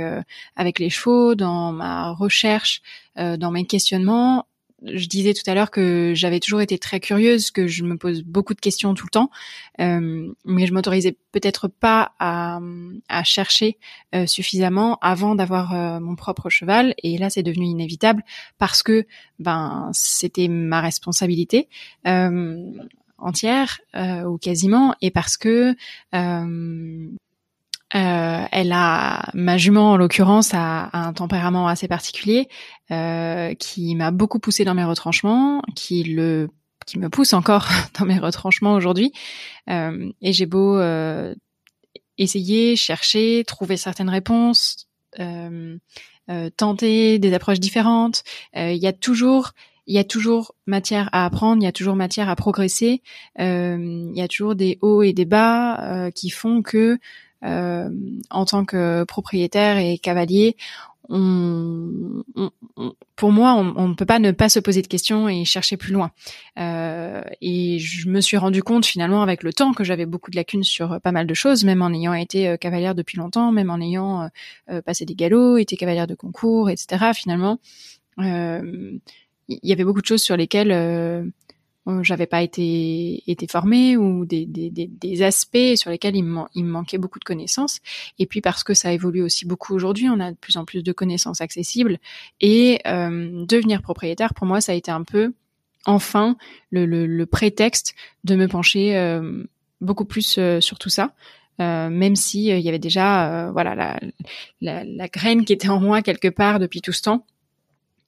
avec 0.56 0.78
les 0.78 0.90
chevaux, 0.90 1.34
dans 1.34 1.72
ma 1.72 2.10
recherche, 2.10 2.82
dans 3.16 3.50
mes 3.50 3.64
questionnements 3.64 4.44
je 4.92 5.06
disais 5.06 5.34
tout 5.34 5.48
à 5.48 5.54
l'heure 5.54 5.70
que 5.70 6.12
j'avais 6.14 6.40
toujours 6.40 6.60
été 6.60 6.78
très 6.78 7.00
curieuse, 7.00 7.50
que 7.50 7.66
je 7.66 7.84
me 7.84 7.96
pose 7.96 8.22
beaucoup 8.22 8.54
de 8.54 8.60
questions 8.60 8.94
tout 8.94 9.06
le 9.06 9.10
temps, 9.10 9.30
euh, 9.80 10.32
mais 10.44 10.66
je 10.66 10.72
m'autorisais 10.72 11.16
peut-être 11.32 11.68
pas 11.68 12.12
à, 12.18 12.60
à 13.08 13.24
chercher 13.24 13.78
euh, 14.14 14.26
suffisamment 14.26 14.98
avant 15.00 15.34
d'avoir 15.34 15.74
euh, 15.74 16.00
mon 16.00 16.16
propre 16.16 16.50
cheval. 16.50 16.94
Et 17.02 17.18
là, 17.18 17.30
c'est 17.30 17.42
devenu 17.42 17.66
inévitable 17.66 18.22
parce 18.58 18.82
que 18.82 19.06
ben 19.38 19.90
c'était 19.92 20.48
ma 20.48 20.80
responsabilité 20.80 21.68
entière 23.18 23.80
ou 23.94 24.38
quasiment, 24.38 24.94
et 25.00 25.10
parce 25.10 25.36
que 25.36 25.74
euh, 27.96 28.44
elle 28.52 28.72
a 28.72 29.30
ma 29.32 29.56
jument 29.56 29.92
en 29.92 29.96
l'occurrence 29.96 30.52
a, 30.52 30.90
un 30.92 31.14
tempérament 31.14 31.66
assez 31.66 31.88
particulier 31.88 32.48
euh, 32.90 33.54
qui 33.54 33.94
m'a 33.94 34.10
beaucoup 34.10 34.38
poussé 34.38 34.64
dans 34.64 34.74
mes 34.74 34.84
retranchements, 34.84 35.62
qui 35.74 36.04
le 36.04 36.48
qui 36.84 36.98
me 36.98 37.08
pousse 37.08 37.32
encore 37.32 37.68
dans 37.98 38.04
mes 38.04 38.18
retranchements 38.18 38.74
aujourd'hui. 38.74 39.12
Euh, 39.70 40.10
et 40.20 40.32
j'ai 40.32 40.46
beau 40.46 40.78
essayer, 42.18 42.76
chercher, 42.76 43.44
trouver 43.46 43.76
certaines 43.76 44.10
réponses, 44.10 44.88
tenter 46.56 47.18
des 47.18 47.34
approches 47.34 47.60
différentes, 47.60 48.24
il 48.54 48.76
y 48.76 48.86
a 48.86 48.92
toujours 48.92 49.52
il 49.88 49.94
y 49.94 49.98
a 49.98 50.04
toujours 50.04 50.52
matière 50.66 51.08
à 51.12 51.24
apprendre, 51.24 51.62
il 51.62 51.64
y 51.64 51.68
a 51.68 51.72
toujours 51.72 51.94
matière 51.94 52.28
à 52.28 52.34
progresser, 52.34 53.02
il 53.38 54.12
y 54.14 54.20
a 54.20 54.28
toujours 54.28 54.54
des 54.54 54.78
hauts 54.82 55.02
et 55.02 55.12
des 55.12 55.24
bas 55.24 56.10
qui 56.12 56.30
font 56.30 56.62
que 56.62 56.98
euh, 56.98 56.98
en 57.42 58.44
tant 58.44 58.64
que 58.64 59.04
propriétaire 59.04 59.78
et 59.78 59.98
cavalier, 59.98 60.56
on, 61.08 62.24
pour 63.14 63.32
moi, 63.32 63.54
on 63.54 63.88
ne 63.88 63.94
peut 63.94 64.06
pas 64.06 64.18
ne 64.18 64.32
pas 64.32 64.48
se 64.48 64.58
poser 64.58 64.82
de 64.82 64.86
questions 64.86 65.28
et 65.28 65.44
chercher 65.44 65.76
plus 65.76 65.92
loin. 65.92 66.10
Euh, 66.58 67.22
et 67.40 67.78
je 67.78 68.08
me 68.08 68.20
suis 68.20 68.36
rendu 68.36 68.62
compte 68.62 68.86
finalement 68.86 69.22
avec 69.22 69.42
le 69.42 69.52
temps 69.52 69.72
que 69.72 69.84
j'avais 69.84 70.06
beaucoup 70.06 70.30
de 70.30 70.36
lacunes 70.36 70.64
sur 70.64 71.00
pas 71.00 71.12
mal 71.12 71.26
de 71.26 71.34
choses, 71.34 71.64
même 71.64 71.82
en 71.82 71.92
ayant 71.92 72.14
été 72.14 72.48
euh, 72.48 72.56
cavalière 72.56 72.94
depuis 72.94 73.18
longtemps, 73.18 73.52
même 73.52 73.70
en 73.70 73.80
ayant 73.80 74.28
euh, 74.70 74.82
passé 74.82 75.04
des 75.04 75.14
galops, 75.14 75.60
été 75.60 75.76
cavalière 75.76 76.06
de 76.06 76.14
concours, 76.14 76.70
etc. 76.70 77.12
Finalement, 77.14 77.58
il 78.18 79.00
y 79.62 79.72
avait 79.72 79.84
beaucoup 79.84 80.00
de 80.00 80.06
choses 80.06 80.22
sur 80.22 80.36
lesquelles 80.36 80.72
euh, 80.72 81.24
j'avais 82.02 82.26
pas 82.26 82.42
été 82.42 83.22
été 83.30 83.46
formée 83.46 83.96
ou 83.96 84.24
des, 84.26 84.46
des, 84.46 84.70
des, 84.70 85.22
aspects 85.22 85.76
sur 85.76 85.90
lesquels 85.90 86.16
il 86.16 86.24
me, 86.24 86.44
manquait 86.56 86.98
beaucoup 86.98 87.18
de 87.18 87.24
connaissances. 87.24 87.80
Et 88.18 88.26
puis 88.26 88.40
parce 88.40 88.64
que 88.64 88.74
ça 88.74 88.92
évolue 88.92 89.22
aussi 89.22 89.46
beaucoup 89.46 89.74
aujourd'hui 89.74 90.08
on 90.08 90.20
a 90.20 90.32
de 90.32 90.36
plus 90.36 90.56
en 90.56 90.64
plus 90.64 90.82
de 90.82 90.92
connaissances 90.92 91.40
accessibles. 91.40 91.98
Et 92.40 92.80
euh, 92.86 93.44
devenir 93.46 93.82
propriétaire 93.82 94.34
pour 94.34 94.46
moi 94.46 94.60
ça 94.60 94.72
a 94.72 94.74
été 94.74 94.90
un 94.90 95.04
peu 95.04 95.32
enfin 95.84 96.36
le, 96.70 96.86
le, 96.86 97.06
le 97.06 97.26
prétexte 97.26 97.94
de 98.24 98.34
me 98.34 98.48
pencher 98.48 98.96
euh, 98.96 99.44
beaucoup 99.80 100.04
plus 100.04 100.38
sur 100.60 100.78
tout 100.78 100.90
ça. 100.90 101.12
Même 101.58 102.16
si 102.16 102.48
il 102.48 102.60
y 102.60 102.68
avait 102.68 102.78
déjà 102.78 103.50
voilà 103.52 103.74
la, 103.74 103.98
la, 104.60 104.84
la 104.84 105.08
graine 105.08 105.44
qui 105.44 105.54
était 105.54 105.70
en 105.70 105.80
moi 105.80 106.02
quelque 106.02 106.28
part 106.28 106.58
depuis 106.58 106.82
tout 106.82 106.92
ce 106.92 107.02
temps 107.02 107.24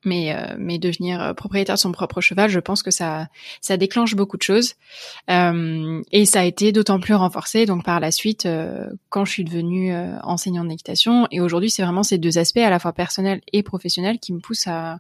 mais 0.05 0.35
euh, 0.35 0.55
mais 0.59 0.79
devenir 0.79 1.21
euh, 1.21 1.35
propriétaire 1.35 1.75
de 1.75 1.81
son 1.81 1.93
propre 1.93 2.21
cheval, 2.21 2.51
je 2.51 2.61
pense 2.61 2.83
que 2.83 2.91
ça 2.91 3.29
ça 3.61 3.77
déclenche 3.77 4.15
beaucoup 4.15 4.37
de 4.37 4.43
choses. 4.43 4.75
Euh, 5.31 6.03
et 6.13 6.25
ça 6.25 6.41
a 6.41 6.45
été 6.45 6.73
d'autant 6.73 7.01
plus 7.01 7.15
renforcé 7.15 7.67
donc 7.67 7.85
par 7.85 8.01
la 8.01 8.11
suite 8.11 8.49
quand 9.09 9.25
je 9.25 9.33
suis 9.33 9.45
devenue 9.45 9.95
enseignante 10.23 10.69
d'équitation. 10.69 11.27
Et 11.31 11.41
aujourd'hui 11.41 11.71
c'est 11.71 11.83
vraiment 11.83 12.03
ces 12.03 12.19
deux 12.19 12.39
aspects 12.39 12.59
à 12.59 12.71
la 12.71 12.79
fois 12.79 12.93
personnels 12.93 13.41
et 13.53 13.63
professionnels 13.63 14.19
qui 14.19 14.33
me 14.33 14.41
poussent 14.41 14.69
à 14.69 14.99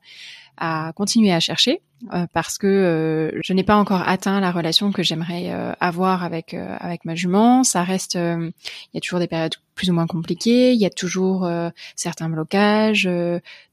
à 0.58 0.92
continuer 0.94 1.32
à 1.32 1.40
chercher 1.40 1.80
euh, 2.12 2.26
parce 2.32 2.58
que 2.58 2.66
euh, 2.66 3.40
je 3.42 3.52
n'ai 3.52 3.64
pas 3.64 3.74
encore 3.74 4.08
atteint 4.08 4.38
la 4.38 4.52
relation 4.52 4.92
que 4.92 5.02
j'aimerais 5.02 5.50
euh, 5.50 5.72
avoir 5.80 6.22
avec 6.22 6.54
avec 6.54 7.04
ma 7.04 7.16
jument. 7.16 7.64
Ça 7.64 7.82
reste, 7.82 8.14
il 8.14 8.52
y 8.94 8.98
a 8.98 9.00
toujours 9.00 9.18
des 9.18 9.26
périodes 9.26 9.56
plus 9.74 9.90
ou 9.90 9.92
moins 9.92 10.06
compliquées, 10.06 10.72
il 10.72 10.80
y 10.80 10.86
a 10.86 10.90
toujours 10.90 11.48
certains 11.94 12.28
blocages. 12.28 13.08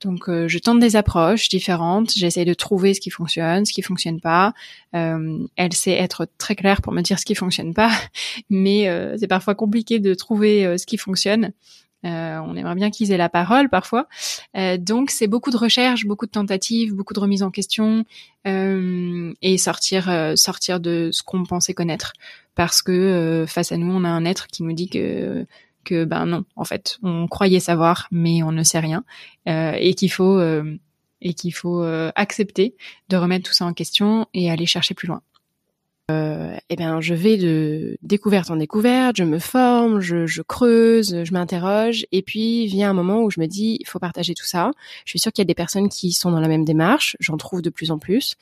donc 0.02 0.24
je 0.28 0.58
tente 0.60 0.80
des 0.80 0.96
approches 0.96 1.50
différentes. 1.50 2.14
J'essaie 2.14 2.46
de 2.46 2.54
trouver 2.54 2.94
ce 2.94 3.02
qui 3.02 3.10
fonctionne, 3.10 3.66
ce 3.66 3.74
qui 3.74 3.82
fonctionne 3.82 4.22
pas. 4.22 4.54
elle 4.94 5.74
sait 5.74 5.94
être 5.94 6.28
très 6.38 6.56
claire 6.56 6.82
pour 6.82 6.94
me 6.94 7.02
dire 7.02 7.20
ce 7.20 7.26
qui 7.26 7.36
fonctionne 7.36 7.74
pas, 7.74 7.92
mais 8.50 8.88
c'est 9.18 9.28
parfois 9.28 9.56
compliqué 9.56 10.00
de 10.00 10.14
trouver 10.14 10.78
ce 10.78 10.86
qui 10.86 10.98
fonctionne. 10.98 11.52
On 12.06 12.56
aimerait 12.56 12.76
bien 12.76 12.92
qu'ils 12.92 13.12
aient 13.12 13.18
la 13.18 13.30
parole 13.30 13.70
parfois. 13.70 14.08
donc 14.78 15.10
c'est 15.10 15.28
beaucoup 15.28 15.52
de 15.52 15.58
recherches, 15.58 16.06
beaucoup 16.06 16.26
de 16.26 16.32
tentatives, 16.32 16.94
beaucoup 16.94 17.14
de 17.14 17.20
remises 17.20 17.44
en 17.44 17.52
question 17.52 18.06
et 18.46 19.58
sortir 19.58 20.34
sortir 20.36 20.80
de 20.80 21.10
ce 21.12 21.24
qu'on 21.24 21.44
pensait 21.44 21.74
connaître 21.74 22.14
parce 22.54 22.82
que 22.82 23.46
face 23.48 23.72
à 23.72 23.78
nous 23.78 23.92
on 23.92 24.04
a 24.04 24.10
un 24.10 24.26
être 24.26 24.48
qui 24.48 24.64
nous 24.64 24.74
dit 24.74 24.90
que 24.90 25.46
que 25.86 26.04
ben 26.04 26.26
non, 26.26 26.44
en 26.58 26.66
fait, 26.66 26.98
on 27.02 27.28
croyait 27.28 27.62
savoir, 27.62 28.08
mais 28.12 28.44
on 28.44 28.52
ne 28.52 28.64
sait 28.64 28.80
rien, 28.80 29.06
euh, 29.48 29.78
et 29.80 29.94
qu'il 29.94 30.12
faut 30.12 30.38
euh, 30.38 30.78
et 31.22 31.34
qu'il 31.34 31.54
faut 31.54 31.82
euh, 31.82 32.12
accepter 32.16 32.76
de 33.08 33.16
remettre 33.16 33.48
tout 33.48 33.54
ça 33.54 33.66
en 33.66 33.74
question 33.74 34.28
et 34.34 34.52
aller 34.52 34.66
chercher 34.66 34.94
plus 34.94 35.08
loin. 35.08 35.22
Euh, 36.12 36.56
eh 36.70 36.76
bien, 36.76 37.02
je 37.02 37.16
vais 37.16 37.36
de 37.38 37.98
découverte 38.04 38.52
en 38.52 38.58
découverte, 38.58 39.16
je 39.18 39.24
me 39.24 39.40
forme, 39.40 40.02
je, 40.02 40.28
je 40.28 40.44
creuse, 40.44 41.24
je 41.24 41.34
m'interroge, 41.34 42.06
et 42.12 42.22
puis 42.22 42.68
vient 42.68 42.92
un 42.92 42.94
moment 42.94 43.24
où 43.24 43.32
je 43.32 43.40
me 43.40 43.48
dis, 43.48 43.78
il 43.80 43.88
faut 43.88 43.98
partager 43.98 44.36
tout 44.36 44.46
ça. 44.46 44.70
Je 45.06 45.12
suis 45.12 45.20
sûre 45.20 45.32
qu'il 45.32 45.42
y 45.42 45.46
a 45.46 45.50
des 45.50 45.56
personnes 45.56 45.90
qui 45.90 46.12
sont 46.12 46.30
dans 46.30 46.40
la 46.40 46.48
même 46.48 46.64
démarche, 46.64 47.18
j'en 47.20 47.38
trouve 47.38 47.64
de 47.64 47.72
plus 47.72 47.90
en 47.90 47.98
plus, 47.98 48.36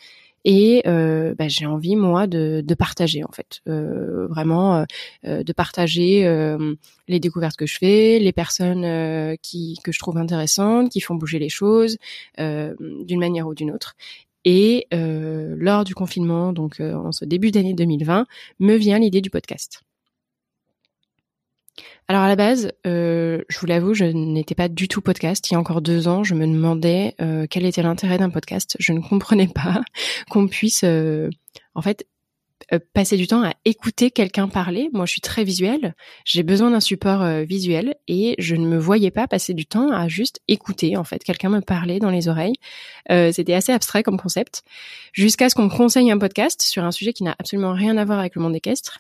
et 0.46 0.84
euh, 0.88 1.36
bah, 1.36 1.48
j'ai 1.48 1.66
envie 1.66 1.96
moi 1.96 2.28
de, 2.28 2.62
de, 2.66 2.76
partager 2.76 3.24
en 3.24 3.32
fait 3.32 3.62
euh, 3.68 4.28
vraiment 4.28 4.86
euh, 5.26 5.44
de 5.44 5.54
partager 5.54 6.26
euh, 6.26 6.76
les 7.08 7.20
découvertes 7.20 7.56
que 7.56 7.66
je 7.66 7.78
fais 7.78 8.20
les 8.20 8.34
personnes 8.34 8.84
euh, 8.84 9.36
qui 9.42 9.80
que 9.84 9.92
je 9.92 10.00
trouve 10.00 10.18
intéressantes 10.18 10.92
qui 10.92 11.00
font 11.00 11.16
bouger 11.16 11.40
les 11.40 11.50
choses 11.50 11.98
d'une 12.38 13.20
manière 13.20 13.48
ou 13.48 13.56
d'une 13.56 13.72
autre 13.72 13.96
et 14.46 14.88
lors 14.92 15.84
du 15.84 15.96
confinement 15.96 16.54
donc 16.54 16.80
en 16.80 17.12
ce 17.12 17.26
début 17.26 17.52
d'année 17.52 17.74
2020 17.74 18.26
me 18.60 18.76
vient 18.76 19.00
l'idée 19.00 19.22
du 19.22 19.30
podcast 19.30 19.82
alors 22.10 22.24
à 22.24 22.28
la 22.28 22.36
base, 22.36 22.72
euh, 22.86 23.42
je 23.48 23.60
vous 23.60 23.66
l'avoue, 23.66 23.94
je 23.94 24.04
n'étais 24.04 24.56
pas 24.56 24.68
du 24.68 24.88
tout 24.88 25.02
podcast. 25.02 25.50
Il 25.50 25.54
y 25.54 25.56
a 25.56 25.60
encore 25.60 25.82
deux 25.82 26.08
ans, 26.08 26.24
je 26.24 26.36
me 26.36 26.46
demandais 26.46 27.16
euh, 27.22 27.48
quel 27.50 27.66
était 27.66 27.82
l'intérêt 27.82 28.18
d'un 28.18 28.30
podcast. 28.30 28.76
Je 28.80 28.92
ne 28.92 29.00
comprenais 29.10 29.48
pas 29.48 29.82
qu'on 30.30 30.48
puisse, 30.48 30.84
euh, 30.84 31.30
en 31.76 31.82
fait, 31.82 32.06
passer 32.94 33.18
du 33.18 33.28
temps 33.28 33.44
à 33.44 33.54
écouter 33.66 34.10
quelqu'un 34.10 34.48
parler. 34.48 34.90
Moi, 34.94 35.06
je 35.06 35.12
suis 35.12 35.22
très 35.22 35.44
visuelle. 35.44 35.96
J'ai 36.26 36.44
besoin 36.44 36.72
d'un 36.72 36.80
support 36.80 37.26
visuel 37.44 37.96
et 38.08 38.36
je 38.40 38.56
ne 38.56 38.66
me 38.66 38.78
voyais 38.78 39.12
pas 39.12 39.28
passer 39.28 39.54
du 39.54 39.66
temps 39.66 39.92
à 39.92 40.08
juste 40.08 40.42
écouter, 40.48 40.98
en 40.98 41.04
fait, 41.04 41.24
quelqu'un 41.24 41.50
me 41.50 41.62
parler 41.62 42.00
dans 42.00 42.10
les 42.10 42.28
oreilles. 42.28 42.56
C'était 43.10 43.54
assez 43.54 43.72
abstrait 43.72 44.04
comme 44.04 44.18
concept. 44.18 44.64
Jusqu'à 45.12 45.50
ce 45.50 45.56
qu'on 45.56 45.66
me 45.66 45.70
conseille 45.70 46.10
un 46.10 46.18
podcast 46.18 46.62
sur 46.62 46.84
un 46.84 46.92
sujet 46.92 47.14
qui 47.14 47.24
n'a 47.24 47.36
absolument 47.38 47.74
rien 47.74 47.98
à 47.98 48.06
voir 48.06 48.20
avec 48.20 48.36
le 48.36 48.42
monde 48.42 48.56
équestre 48.56 49.00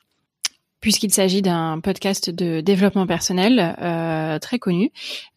puisqu'il 0.83 1.13
s'agit 1.13 1.41
d'un 1.41 1.79
podcast 1.79 2.29
de 2.29 2.59
développement 2.59 3.07
personnel 3.07 3.73
euh, 3.81 4.37
très 4.39 4.59
connu. 4.59 4.91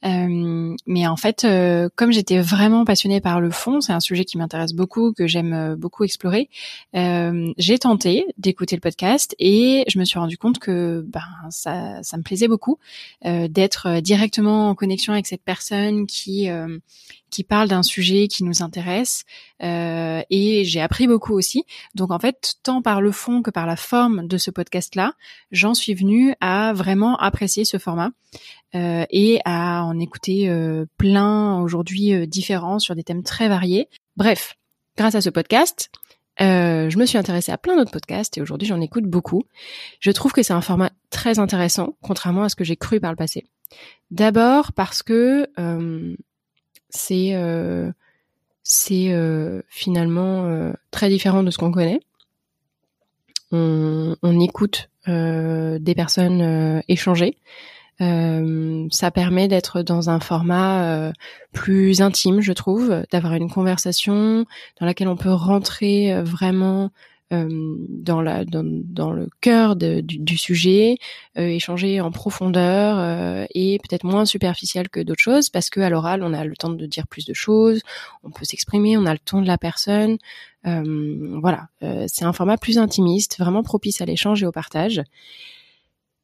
Euh, 0.04 0.74
mais 0.86 1.06
en 1.06 1.16
fait, 1.16 1.44
euh, 1.44 1.88
comme 1.94 2.10
j'étais 2.10 2.40
vraiment 2.40 2.84
passionnée 2.84 3.20
par 3.20 3.40
le 3.40 3.52
fond, 3.52 3.80
c'est 3.80 3.92
un 3.92 4.00
sujet 4.00 4.24
qui 4.24 4.38
m'intéresse 4.38 4.72
beaucoup, 4.72 5.12
que 5.12 5.28
j'aime 5.28 5.76
beaucoup 5.76 6.02
explorer. 6.02 6.50
J'ai 6.92 7.78
tenté 7.78 8.26
d'écouter 8.38 8.74
le 8.74 8.80
podcast 8.80 9.36
et 9.38 9.84
je 9.86 10.00
me 10.00 10.04
suis 10.04 10.18
rendu 10.18 10.36
compte 10.36 10.58
que 10.58 11.06
ben 11.06 11.20
ça, 11.50 12.02
ça 12.02 12.16
me 12.16 12.24
plaisait 12.24 12.48
beaucoup 12.48 12.78
d'être 13.22 14.00
directement 14.00 14.70
en 14.70 14.74
connexion 14.74 15.12
avec 15.12 15.28
cette 15.28 15.42
personne 15.44 16.08
qui 16.08 16.48
qui 17.36 17.44
parle 17.44 17.68
d'un 17.68 17.82
sujet 17.82 18.28
qui 18.28 18.44
nous 18.44 18.62
intéresse 18.62 19.24
euh, 19.62 20.22
et 20.30 20.64
j'ai 20.64 20.80
appris 20.80 21.06
beaucoup 21.06 21.34
aussi. 21.34 21.64
Donc 21.94 22.10
en 22.10 22.18
fait, 22.18 22.54
tant 22.62 22.80
par 22.80 23.02
le 23.02 23.12
fond 23.12 23.42
que 23.42 23.50
par 23.50 23.66
la 23.66 23.76
forme 23.76 24.26
de 24.26 24.38
ce 24.38 24.50
podcast-là, 24.50 25.12
j'en 25.50 25.74
suis 25.74 25.92
venue 25.92 26.34
à 26.40 26.72
vraiment 26.72 27.14
apprécier 27.18 27.66
ce 27.66 27.76
format 27.76 28.08
euh, 28.74 29.04
et 29.10 29.40
à 29.44 29.84
en 29.84 29.98
écouter 29.98 30.48
euh, 30.48 30.86
plein 30.96 31.60
aujourd'hui 31.60 32.14
euh, 32.14 32.24
différents 32.24 32.78
sur 32.78 32.94
des 32.94 33.04
thèmes 33.04 33.22
très 33.22 33.48
variés. 33.48 33.90
Bref, 34.16 34.54
grâce 34.96 35.14
à 35.14 35.20
ce 35.20 35.28
podcast, 35.28 35.90
euh, 36.40 36.88
je 36.88 36.96
me 36.96 37.04
suis 37.04 37.18
intéressée 37.18 37.52
à 37.52 37.58
plein 37.58 37.76
d'autres 37.76 37.92
podcasts 37.92 38.38
et 38.38 38.40
aujourd'hui 38.40 38.66
j'en 38.66 38.80
écoute 38.80 39.04
beaucoup. 39.04 39.42
Je 40.00 40.10
trouve 40.10 40.32
que 40.32 40.42
c'est 40.42 40.54
un 40.54 40.62
format 40.62 40.90
très 41.10 41.38
intéressant, 41.38 41.98
contrairement 42.00 42.44
à 42.44 42.48
ce 42.48 42.56
que 42.56 42.64
j'ai 42.64 42.76
cru 42.76 42.98
par 42.98 43.10
le 43.10 43.16
passé. 43.16 43.44
D'abord 44.10 44.72
parce 44.72 45.02
que 45.02 45.48
euh, 45.58 46.16
c'est 46.96 47.34
euh, 47.34 47.90
euh, 48.90 49.62
finalement 49.68 50.46
euh, 50.46 50.72
très 50.90 51.08
différent 51.08 51.42
de 51.42 51.50
ce 51.50 51.58
qu'on 51.58 51.72
connaît. 51.72 52.00
On, 53.52 54.16
on 54.22 54.40
écoute 54.40 54.90
des 55.06 55.94
personnes 55.94 56.82
échanger. 56.88 57.36
ça 58.00 59.10
permet 59.12 59.46
d'être 59.46 59.82
dans 59.82 60.10
un 60.10 60.18
format 60.18 61.12
plus 61.52 62.02
intime, 62.02 62.40
je 62.40 62.52
trouve, 62.52 63.04
d'avoir 63.12 63.34
une 63.34 63.48
conversation 63.48 64.44
dans 64.80 64.86
laquelle 64.86 65.06
on 65.06 65.16
peut 65.16 65.32
rentrer 65.32 66.20
vraiment 66.24 66.90
dans, 67.30 68.20
la, 68.20 68.44
dans, 68.44 68.62
dans, 68.64 69.10
le 69.10 69.28
cœur 69.40 69.74
de, 69.74 70.00
du, 70.00 70.18
du, 70.18 70.36
sujet, 70.36 70.96
euh, 71.38 71.48
échanger 71.48 72.00
en 72.00 72.12
profondeur 72.12 72.98
euh, 72.98 73.46
et 73.52 73.78
peut-être 73.78 74.04
moins 74.04 74.24
superficiel 74.24 74.88
que 74.88 75.00
d'autres 75.00 75.22
choses 75.22 75.50
parce 75.50 75.68
que 75.68 75.80
à 75.80 75.90
l'oral 75.90 76.22
on 76.22 76.32
a 76.32 76.44
le 76.44 76.54
temps 76.54 76.70
de 76.70 76.86
dire 76.86 77.08
plus 77.08 77.24
de 77.24 77.34
choses, 77.34 77.80
on 78.22 78.30
peut 78.30 78.44
s'exprimer, 78.44 78.96
on 78.96 79.06
a 79.06 79.12
le 79.12 79.18
ton 79.18 79.42
de 79.42 79.46
la 79.48 79.58
personne. 79.58 80.18
voilà, 80.64 81.68
c'est 82.06 82.24
un 82.24 82.32
format 82.32 82.58
plus 82.58 82.78
intimiste, 82.78 83.38
vraiment 83.38 83.62
propice 83.62 84.00
à 84.00 84.04
l'échange 84.04 84.42
et 84.42 84.46
au 84.46 84.52
partage. 84.52 85.02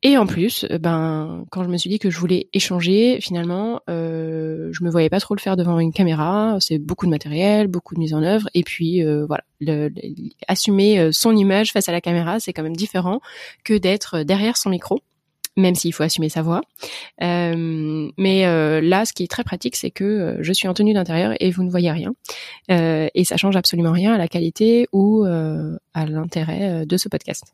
Et 0.05 0.17
en 0.19 0.27
plus, 0.27 0.65
euh, 0.71 0.79
ben, 0.79 1.45
quand 1.51 1.63
je 1.63 1.69
me 1.69 1.77
suis 1.77 1.89
dit 1.89 1.99
que 1.99 2.11
je 2.11 2.19
voulais 2.19 2.49
échanger, 2.53 3.19
finalement, 3.21 3.81
euh, 3.89 4.69
je 4.73 4.83
me 4.83 4.91
voyais 4.91 5.09
pas 5.09 5.21
trop 5.21 5.35
le 5.35 5.41
faire 5.41 5.57
devant 5.57 5.79
une 5.79 5.93
caméra. 5.93 6.57
C'est 6.61 6.79
beaucoup 6.79 7.07
de 7.07 7.11
matériel, 7.11 7.69
beaucoup 7.69 7.95
de 7.95 8.01
mise 8.01 8.15
en 8.15 8.23
œuvre, 8.23 8.49
et 8.55 8.65
puis 8.65 9.05
euh, 9.05 9.25
voilà, 9.27 9.45
assumer 10.49 10.99
euh, 10.99 11.13
son 11.13 11.37
image 11.37 11.73
face 11.73 11.89
à 11.89 11.93
la 11.93 12.01
caméra, 12.01 12.41
c'est 12.41 12.53
quand 12.53 12.63
même 12.63 12.77
différent 12.77 13.21
que 13.65 13.75
d'être 13.75 14.23
derrière 14.23 14.57
son 14.57 14.71
micro 14.71 15.01
même 15.59 15.75
s'il 15.75 15.93
faut 15.93 16.03
assumer 16.03 16.31
sa 16.31 16.41
voix. 16.41 16.63
Euh, 17.23 18.11
mais 18.17 18.47
euh, 18.47 18.81
là, 18.81 19.05
ce 19.05 19.13
qui 19.13 19.23
est 19.23 19.31
très 19.31 19.45
pratique, 19.45 19.77
c'est 19.77 19.91
que 19.91 20.39
je 20.41 20.51
suis 20.55 20.67
en 20.67 20.73
tenue 20.73 20.95
d'intérieur 20.95 21.35
et 21.41 21.51
vous 21.51 21.63
ne 21.63 21.69
voyez 21.69 21.91
rien. 21.91 22.15
Et 22.71 23.25
ça 23.25 23.37
change 23.37 23.55
absolument 23.55 23.93
rien 23.93 24.15
à 24.15 24.17
la 24.17 24.29
qualité 24.29 24.89
ou 24.93 25.25
à 25.25 26.07
l'intérêt 26.07 26.87
de 26.87 26.97
ce 26.97 27.11
podcast. 27.11 27.53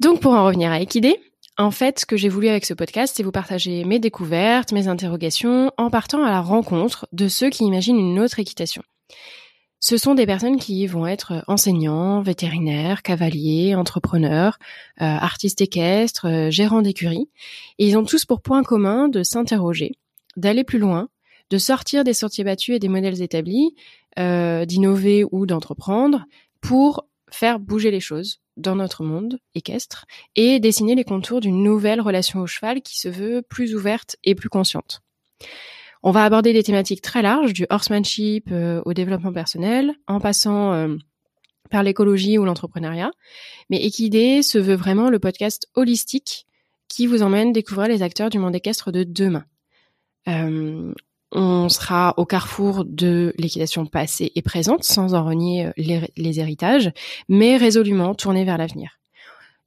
Donc 0.00 0.20
pour 0.20 0.32
en 0.32 0.44
revenir 0.44 0.70
à 0.70 0.80
Equidé, 0.80 1.18
en 1.58 1.70
fait, 1.70 2.00
ce 2.00 2.06
que 2.06 2.18
j'ai 2.18 2.28
voulu 2.28 2.48
avec 2.48 2.66
ce 2.66 2.74
podcast, 2.74 3.14
c'est 3.16 3.22
vous 3.22 3.32
partager 3.32 3.84
mes 3.84 3.98
découvertes, 3.98 4.72
mes 4.72 4.88
interrogations, 4.88 5.72
en 5.78 5.88
partant 5.88 6.22
à 6.22 6.30
la 6.30 6.42
rencontre 6.42 7.08
de 7.12 7.28
ceux 7.28 7.48
qui 7.48 7.64
imaginent 7.64 7.98
une 7.98 8.20
autre 8.20 8.38
équitation. 8.38 8.82
Ce 9.80 9.96
sont 9.96 10.14
des 10.14 10.26
personnes 10.26 10.58
qui 10.58 10.86
vont 10.86 11.06
être 11.06 11.44
enseignants, 11.46 12.20
vétérinaires, 12.20 13.02
cavaliers, 13.02 13.74
entrepreneurs, 13.74 14.58
euh, 15.00 15.04
artistes 15.04 15.62
équestres, 15.62 16.26
euh, 16.26 16.50
gérants 16.50 16.82
d'écuries, 16.82 17.30
et 17.78 17.88
ils 17.88 17.96
ont 17.96 18.04
tous 18.04 18.26
pour 18.26 18.42
point 18.42 18.62
commun 18.62 19.08
de 19.08 19.22
s'interroger, 19.22 19.92
d'aller 20.36 20.64
plus 20.64 20.78
loin, 20.78 21.08
de 21.48 21.56
sortir 21.56 22.04
des 22.04 22.14
sentiers 22.14 22.44
battus 22.44 22.76
et 22.76 22.78
des 22.78 22.88
modèles 22.88 23.22
établis, 23.22 23.74
euh, 24.18 24.66
d'innover 24.66 25.24
ou 25.30 25.46
d'entreprendre 25.46 26.24
pour 26.60 27.06
faire 27.30 27.60
bouger 27.60 27.90
les 27.90 28.00
choses 28.00 28.40
dans 28.56 28.76
notre 28.76 29.04
monde 29.04 29.38
équestre 29.54 30.06
et 30.34 30.60
dessiner 30.60 30.94
les 30.94 31.04
contours 31.04 31.40
d'une 31.40 31.62
nouvelle 31.62 32.00
relation 32.00 32.40
au 32.40 32.46
cheval 32.46 32.82
qui 32.82 32.98
se 32.98 33.08
veut 33.08 33.42
plus 33.42 33.74
ouverte 33.74 34.16
et 34.24 34.34
plus 34.34 34.48
consciente. 34.48 35.02
On 36.02 36.10
va 36.10 36.24
aborder 36.24 36.52
des 36.52 36.62
thématiques 36.62 37.02
très 37.02 37.22
larges, 37.22 37.52
du 37.52 37.66
horsemanship 37.68 38.48
euh, 38.52 38.80
au 38.84 38.94
développement 38.94 39.32
personnel, 39.32 39.94
en 40.06 40.20
passant 40.20 40.72
euh, 40.72 40.96
par 41.70 41.82
l'écologie 41.82 42.38
ou 42.38 42.44
l'entrepreneuriat. 42.44 43.10
Mais 43.70 43.84
Equidé 43.84 44.42
se 44.42 44.58
veut 44.58 44.76
vraiment 44.76 45.10
le 45.10 45.18
podcast 45.18 45.68
holistique 45.74 46.46
qui 46.88 47.06
vous 47.06 47.22
emmène 47.22 47.52
découvrir 47.52 47.88
les 47.88 48.02
acteurs 48.02 48.30
du 48.30 48.38
monde 48.38 48.54
équestre 48.54 48.92
de 48.92 49.02
demain. 49.02 49.44
Euh, 50.28 50.92
on 51.36 51.68
sera 51.68 52.14
au 52.16 52.24
carrefour 52.24 52.86
de 52.86 53.34
l'équitation 53.36 53.84
passée 53.84 54.32
et 54.34 54.42
présente, 54.42 54.84
sans 54.84 55.12
en 55.14 55.24
renier 55.24 55.66
euh, 55.66 56.00
les, 56.16 56.40
héritages, 56.40 56.90
mais 57.28 57.58
résolument 57.58 58.14
tourné 58.14 58.44
vers 58.44 58.56
l'avenir. 58.56 58.98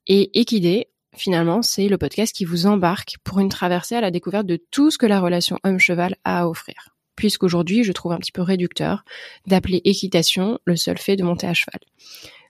Et 0.07 0.31
Equidé, 0.39 0.87
finalement, 1.15 1.61
c'est 1.61 1.87
le 1.87 1.99
podcast 1.99 2.35
qui 2.35 2.43
vous 2.43 2.65
embarque 2.65 3.17
pour 3.23 3.39
une 3.39 3.49
traversée 3.49 3.95
à 3.95 4.01
la 4.01 4.09
découverte 4.09 4.47
de 4.47 4.59
tout 4.71 4.89
ce 4.89 4.97
que 4.97 5.05
la 5.05 5.19
relation 5.19 5.59
homme-cheval 5.63 6.15
a 6.23 6.41
à 6.41 6.47
offrir. 6.47 6.95
Puisqu'aujourd'hui, 7.15 7.83
je 7.83 7.91
trouve 7.91 8.13
un 8.13 8.17
petit 8.17 8.31
peu 8.31 8.41
réducteur 8.41 9.03
d'appeler 9.45 9.81
équitation 9.85 10.57
le 10.65 10.75
seul 10.75 10.97
fait 10.97 11.17
de 11.17 11.23
monter 11.23 11.45
à 11.45 11.53
cheval. 11.53 11.81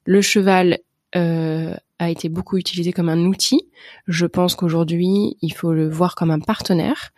Le 0.06 0.22
cheval 0.22 0.80
euh, 1.18 1.76
a 1.98 2.10
été 2.10 2.30
beaucoup 2.30 2.58
utilisé 2.58 2.94
comme 2.94 3.10
un 3.10 3.26
outil. 3.26 3.68
Je 4.08 4.28
pense 4.28 4.56
qu'aujourd'hui, 4.56 5.36
il 5.42 5.54
faut 5.54 5.74
le 5.74 5.90
voir 5.90 6.16
comme 6.16 6.32
un 6.32 6.40
partenaire 6.40 7.12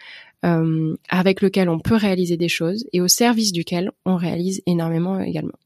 euh, 0.45 0.95
avec 1.09 1.41
lequel 1.41 1.69
on 1.69 1.79
peut 1.79 1.95
réaliser 1.95 2.37
des 2.37 2.49
choses 2.49 2.85
et 2.93 3.01
au 3.01 3.07
service 3.07 3.51
duquel 3.51 3.91
on 4.05 4.15
réalise 4.15 4.61
énormément 4.65 5.19
également. 5.19 5.57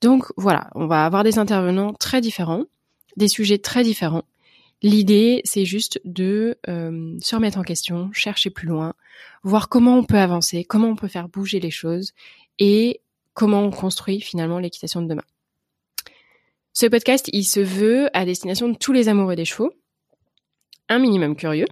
Donc 0.00 0.24
voilà, 0.36 0.70
on 0.74 0.86
va 0.86 1.04
avoir 1.04 1.24
des 1.24 1.38
intervenants 1.38 1.92
très 1.92 2.20
différents, 2.20 2.64
des 3.16 3.28
sujets 3.28 3.58
très 3.58 3.82
différents 3.82 4.24
L'idée, 4.82 5.42
c'est 5.44 5.66
juste 5.66 6.00
de 6.04 6.58
euh, 6.68 7.18
se 7.20 7.34
remettre 7.34 7.58
en 7.58 7.62
question, 7.62 8.10
chercher 8.12 8.48
plus 8.48 8.66
loin, 8.66 8.94
voir 9.42 9.68
comment 9.68 9.96
on 9.98 10.04
peut 10.04 10.16
avancer, 10.18 10.64
comment 10.64 10.88
on 10.88 10.96
peut 10.96 11.08
faire 11.08 11.28
bouger 11.28 11.60
les 11.60 11.70
choses 11.70 12.12
et 12.58 13.02
comment 13.34 13.62
on 13.62 13.70
construit 13.70 14.20
finalement 14.20 14.58
l'équitation 14.58 15.02
de 15.02 15.08
demain. 15.08 15.24
Ce 16.72 16.86
podcast, 16.86 17.28
il 17.32 17.44
se 17.44 17.60
veut 17.60 18.08
à 18.16 18.24
destination 18.24 18.70
de 18.70 18.76
tous 18.76 18.92
les 18.92 19.08
amoureux 19.08 19.36
des 19.36 19.44
chevaux, 19.44 19.70
un 20.88 20.98
minimum 20.98 21.36
curieux, 21.36 21.66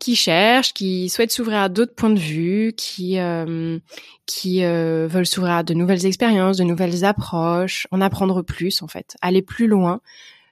qui 0.00 0.16
cherchent, 0.16 0.72
qui 0.72 1.08
souhaitent 1.08 1.32
s'ouvrir 1.32 1.58
à 1.58 1.68
d'autres 1.68 1.94
points 1.94 2.10
de 2.10 2.18
vue, 2.18 2.72
qui 2.76 3.18
euh, 3.18 3.78
qui 4.26 4.64
euh, 4.64 5.06
veulent 5.08 5.26
s'ouvrir 5.26 5.54
à 5.54 5.62
de 5.62 5.74
nouvelles 5.74 6.06
expériences, 6.06 6.56
de 6.56 6.64
nouvelles 6.64 7.04
approches, 7.04 7.86
en 7.90 8.00
apprendre 8.00 8.42
plus 8.42 8.82
en 8.82 8.88
fait, 8.88 9.16
aller 9.22 9.42
plus 9.42 9.66
loin, 9.66 10.00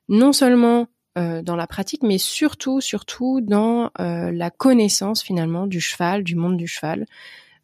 non 0.08 0.32
seulement 0.32 0.88
euh, 1.18 1.42
dans 1.42 1.56
la 1.56 1.66
pratique, 1.66 2.02
mais 2.04 2.18
surtout, 2.18 2.80
surtout 2.80 3.40
dans 3.40 3.90
euh, 3.98 4.30
la 4.30 4.50
connaissance 4.50 5.20
finalement 5.22 5.66
du 5.66 5.80
cheval, 5.80 6.22
du 6.22 6.36
monde 6.36 6.56
du 6.56 6.68
cheval, 6.68 7.06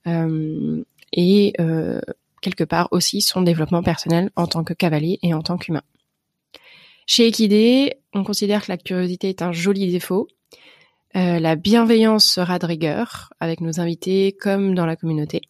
euh, 0.09 0.83
et 1.13 1.53
quelque 2.41 2.65
part 2.65 2.89
aussi 2.91 3.21
son 3.21 3.43
développement 3.43 3.83
personnel 3.83 4.31
en 4.35 4.47
tant 4.49 4.65
que 4.65 4.75
cavalier 4.75 5.21
et 5.23 5.33
en 5.35 5.43
tant 5.43 5.57
qu'humain. 5.57 5.85
Chez 7.07 7.29
Equidé, 7.29 7.95
on 8.13 8.25
considère 8.25 8.65
que 8.65 8.73
la 8.73 8.77
curiosité 8.77 9.29
est 9.29 9.43
un 9.43 9.53
joli 9.53 9.91
défaut. 9.93 10.27
La 11.15 11.57
bienveillance 11.57 12.27
sera 12.27 12.59
de 12.59 12.67
rigueur 12.67 13.33
avec 13.41 13.61
nos 13.61 13.81
invités 13.81 14.37
comme 14.39 14.75
dans 14.75 14.87
la 14.87 14.97
communauté. 14.97 15.43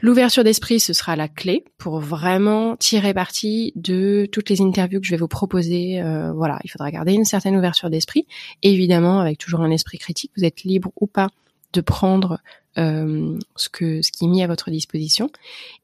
L'ouverture 0.00 0.44
d'esprit, 0.44 0.78
ce 0.78 0.92
sera 0.92 1.16
la 1.16 1.26
clé 1.26 1.64
pour 1.76 1.98
vraiment 1.98 2.76
tirer 2.76 3.12
parti 3.12 3.72
de 3.74 4.28
toutes 4.30 4.48
les 4.48 4.60
interviews 4.60 5.00
que 5.00 5.06
je 5.06 5.10
vais 5.10 5.16
vous 5.16 5.26
proposer. 5.26 6.00
Euh, 6.00 6.32
voilà, 6.32 6.60
il 6.62 6.70
faudra 6.70 6.88
garder 6.92 7.14
une 7.14 7.24
certaine 7.24 7.56
ouverture 7.56 7.90
d'esprit, 7.90 8.24
évidemment 8.62 9.18
avec 9.18 9.38
toujours 9.38 9.60
un 9.60 9.72
esprit 9.72 9.98
critique. 9.98 10.30
Vous 10.36 10.44
êtes 10.44 10.62
libre 10.62 10.92
ou 11.00 11.08
pas 11.08 11.30
de 11.72 11.80
prendre 11.80 12.40
euh, 12.78 13.38
ce 13.56 13.68
qui 13.68 14.24
est 14.24 14.28
mis 14.28 14.42
à 14.42 14.46
votre 14.46 14.70
disposition. 14.70 15.30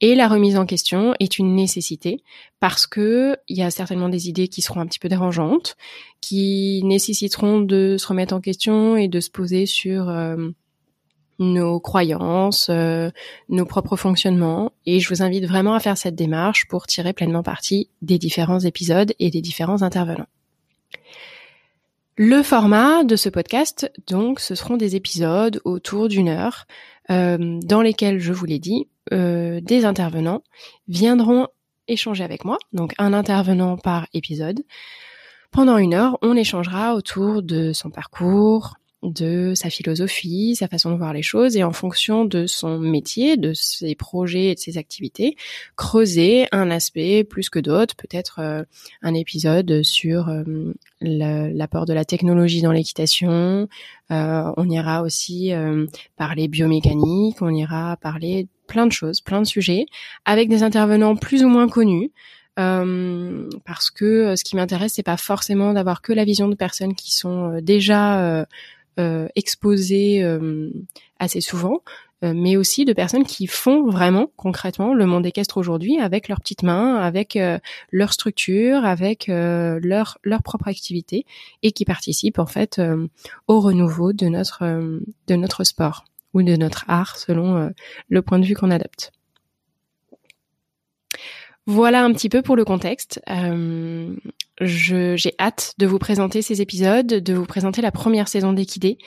Et 0.01 0.15
la 0.15 0.29
remise 0.29 0.57
en 0.57 0.65
question 0.65 1.15
est 1.19 1.39
une 1.39 1.55
nécessité 1.55 2.23
parce 2.61 2.87
que 2.87 3.37
il 3.49 3.57
y 3.57 3.63
a 3.63 3.71
certainement 3.71 4.09
des 4.09 4.29
idées 4.29 4.49
qui 4.49 4.63
seront 4.63 4.81
un 4.81 4.87
petit 4.87 5.01
peu 5.01 5.09
dérangeantes, 5.09 5.77
qui 6.21 6.83
nécessiteront 6.85 7.61
de 7.61 7.97
se 7.99 8.07
remettre 8.07 8.35
en 8.35 8.41
question 8.41 8.97
et 8.97 9.09
de 9.09 9.21
se 9.21 9.31
poser 9.31 9.67
sur 9.67 10.09
euh, 10.09 10.37
nos 11.39 11.81
croyances, 11.81 12.69
euh, 12.71 13.11
nos 13.49 13.67
propres 13.67 13.97
fonctionnements. 13.97 14.73
Et 14.87 15.01
je 15.01 15.09
vous 15.09 15.23
invite 15.23 15.47
vraiment 15.47 15.75
à 15.75 15.81
faire 15.81 15.99
cette 15.99 16.15
démarche 16.15 16.67
pour 16.69 16.87
tirer 16.87 17.13
pleinement 17.13 17.43
parti 17.43 17.89
des 18.03 18.19
différents 18.19 18.61
épisodes 18.61 19.13
et 19.19 19.31
des 19.31 19.41
différents 19.41 19.83
intervenants. 19.83 20.29
Le 22.17 22.45
format 22.45 23.03
de 23.03 23.17
ce 23.17 23.29
podcast, 23.29 23.91
donc, 24.07 24.39
ce 24.39 24.55
seront 24.55 24.77
des 24.77 24.95
épisodes 24.95 25.61
autour 25.65 26.07
d'une 26.07 26.29
heure, 26.29 26.67
euh, 27.11 27.59
dans 27.65 27.83
lesquels, 27.83 28.21
je 28.21 28.33
vous 28.33 28.45
l'ai 28.45 28.61
dit, 28.61 28.87
euh, 29.13 29.61
des 29.61 29.85
intervenants 29.85 30.45
viendront 30.87 31.49
échanger 31.89 32.23
avec 32.23 32.45
moi, 32.45 32.59
donc 32.73 32.95
un 32.99 33.13
intervenant 33.13 33.77
par 33.77 34.07
épisode. 34.15 34.63
Pendant 35.51 35.77
une 35.77 35.93
heure, 35.93 36.17
on 36.23 36.37
échangera 36.37 36.95
autour 36.95 37.43
de 37.43 37.73
son 37.73 37.91
parcours, 37.91 38.75
de 39.05 39.53
sa 39.55 39.71
philosophie, 39.71 40.57
sa 40.57 40.69
façon 40.69 40.91
de 40.91 40.97
voir 40.97 41.13
les 41.13 41.23
choses 41.23 41.57
et 41.57 41.65
en 41.65 41.73
fonction 41.73 42.25
de 42.25 42.47
son 42.47 42.79
métier, 42.79 43.37
de 43.37 43.53
ses 43.53 43.95
projets 43.95 44.47
et 44.47 44.55
de 44.55 44.61
ses 44.61 44.79
activités, 44.79 45.37
creuser 45.77 46.47
un 46.53 46.71
aspect 46.71 47.25
plus 47.25 47.51
que 47.51 47.59
d'autres, 47.59 47.95
peut-être 47.97 48.41
euh, 48.41 48.63
un 49.03 49.15
épisode 49.15 49.83
sur 49.83 50.29
euh, 50.29 50.73
l'apport 51.01 51.87
de 51.87 51.93
la 51.93 52.05
technologie 52.05 52.63
dans 52.63 52.73
l'équitation, 52.73 53.69
euh, 54.11 54.53
on 54.57 54.69
ira 54.69 55.03
aussi 55.03 55.53
parler 56.17 56.49
biomécanique, 56.49 57.37
on 57.41 57.51
ira 57.51 57.97
parler 57.97 58.49
plein 58.67 58.87
de 58.87 58.93
choses, 58.93 59.21
plein 59.21 59.41
de 59.41 59.47
sujets, 59.47 59.87
avec 60.25 60.49
des 60.49 60.63
intervenants 60.63 61.17
plus 61.17 61.45
ou 61.45 61.49
moins 61.49 61.69
connus, 61.69 62.11
parce 62.57 63.91
que 63.95 64.37
ce 64.37 64.45
qui 64.45 64.57
m'intéresse 64.57 64.93
c'est 64.95 65.03
pas 65.03 65.17
forcément 65.17 65.73
d'avoir 65.73 66.03
que 66.03 66.13
la 66.13 66.25
vision 66.25 66.49
de 66.49 66.55
personnes 66.55 66.95
qui 66.95 67.15
sont 67.15 67.61
déjà 67.61 68.21
euh, 68.21 68.45
exposés 68.45 68.73
euh, 68.99 70.71
assez 71.19 71.41
souvent, 71.41 71.81
euh, 72.23 72.33
mais 72.35 72.57
aussi 72.57 72.85
de 72.85 72.93
personnes 72.93 73.25
qui 73.25 73.47
font 73.47 73.91
vraiment 73.91 74.31
concrètement 74.37 74.95
le 74.95 75.07
monde 75.07 75.27
équestre 75.27 75.57
aujourd'hui 75.57 75.99
avec 75.99 76.29
leurs 76.29 76.41
petites 76.41 76.63
mains, 76.63 76.97
avec 76.97 77.39
leur 77.91 78.13
structure, 78.13 78.85
avec 78.85 79.27
leur 79.29 80.19
leur 80.23 80.43
propre 80.43 80.69
activité 80.69 81.27
et 81.63 81.73
qui 81.73 81.85
participent 81.85 82.39
en 82.39 82.47
fait 82.47 82.81
au 83.49 83.61
renouveau 83.61 84.13
de 84.13 84.27
notre 84.27 84.65
de 85.27 85.35
notre 85.35 85.65
sport 85.65 86.05
ou 86.33 86.43
de 86.43 86.57
notre 86.57 86.85
art 86.89 87.17
selon 87.17 87.71
le 88.09 88.23
point 88.23 88.39
de 88.39 88.45
vue 88.45 88.55
qu'on 88.55 88.71
adopte. 88.71 89.13
Voilà 91.67 92.05
un 92.05 92.13
petit 92.13 92.29
peu 92.29 92.43
pour 92.43 92.57
le 92.57 92.65
contexte. 92.65 93.23
Euh, 93.31 94.15
j'ai 94.61 95.35
hâte 95.39 95.75
de 95.79 95.87
vous 95.87 95.99
présenter 95.99 96.43
ces 96.43 96.61
épisodes, 96.61 97.07
de 97.07 97.35
vous 97.35 97.47
présenter 97.47 97.83
la 97.83 97.93
première 97.93 98.29
saison 98.29 98.53
d'Equidé. 98.53 98.99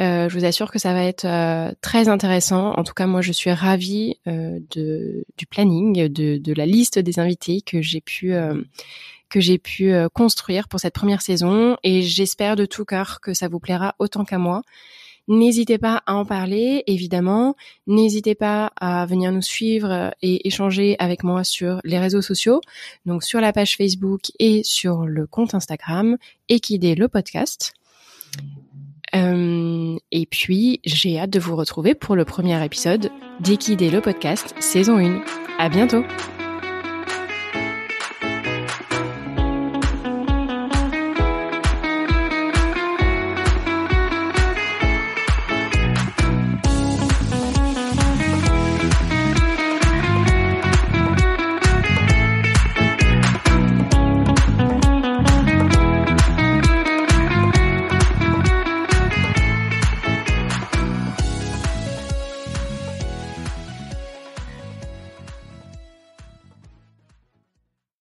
Euh, 0.00 0.28
je 0.28 0.38
vous 0.38 0.44
assure 0.44 0.70
que 0.70 0.78
ça 0.78 0.92
va 0.92 1.02
être 1.02 1.24
euh, 1.24 1.72
très 1.80 2.08
intéressant. 2.08 2.72
En 2.76 2.84
tout 2.84 2.94
cas, 2.94 3.06
moi, 3.06 3.20
je 3.20 3.32
suis 3.32 3.50
ravie 3.50 4.16
euh, 4.28 4.60
du 4.70 5.46
planning, 5.50 6.08
de, 6.08 6.38
de, 6.38 6.52
la 6.52 6.66
liste 6.66 6.98
des 6.98 7.18
invités 7.18 7.62
que 7.62 7.82
j'ai 7.82 8.00
pu 8.00 8.32
euh, 8.32 8.62
que 9.28 9.40
j'ai 9.40 9.58
pu 9.58 9.92
construire 10.14 10.68
pour 10.68 10.80
cette 10.80 10.94
première 10.94 11.20
saison, 11.20 11.76
et 11.82 12.00
j'espère 12.00 12.56
de 12.56 12.64
tout 12.64 12.86
cœur 12.86 13.20
que 13.20 13.34
ça 13.34 13.46
vous 13.46 13.60
plaira 13.60 13.94
autant 13.98 14.24
qu'à 14.24 14.38
moi. 14.38 14.62
N'hésitez 15.28 15.76
pas 15.76 16.02
à 16.06 16.14
en 16.14 16.24
parler, 16.24 16.82
évidemment. 16.86 17.54
N'hésitez 17.86 18.34
pas 18.34 18.72
à 18.80 19.04
venir 19.06 19.30
nous 19.30 19.42
suivre 19.42 20.14
et 20.22 20.48
échanger 20.48 20.96
avec 20.98 21.22
moi 21.22 21.44
sur 21.44 21.80
les 21.84 21.98
réseaux 21.98 22.22
sociaux, 22.22 22.60
donc 23.04 23.22
sur 23.22 23.40
la 23.40 23.52
page 23.52 23.76
Facebook 23.76 24.32
et 24.38 24.62
sur 24.64 25.06
le 25.06 25.26
compte 25.26 25.54
Instagram, 25.54 26.16
Equidé 26.48 26.94
le 26.94 27.08
podcast. 27.08 27.74
Euh, 29.14 29.96
et 30.10 30.26
puis, 30.26 30.80
j'ai 30.84 31.18
hâte 31.18 31.30
de 31.30 31.40
vous 31.40 31.56
retrouver 31.56 31.94
pour 31.94 32.16
le 32.16 32.24
premier 32.24 32.62
épisode 32.64 33.10
d'Equidé 33.40 33.90
le 33.90 34.00
podcast, 34.00 34.54
saison 34.60 34.98
1. 34.98 35.22
À 35.58 35.68
bientôt! 35.68 36.04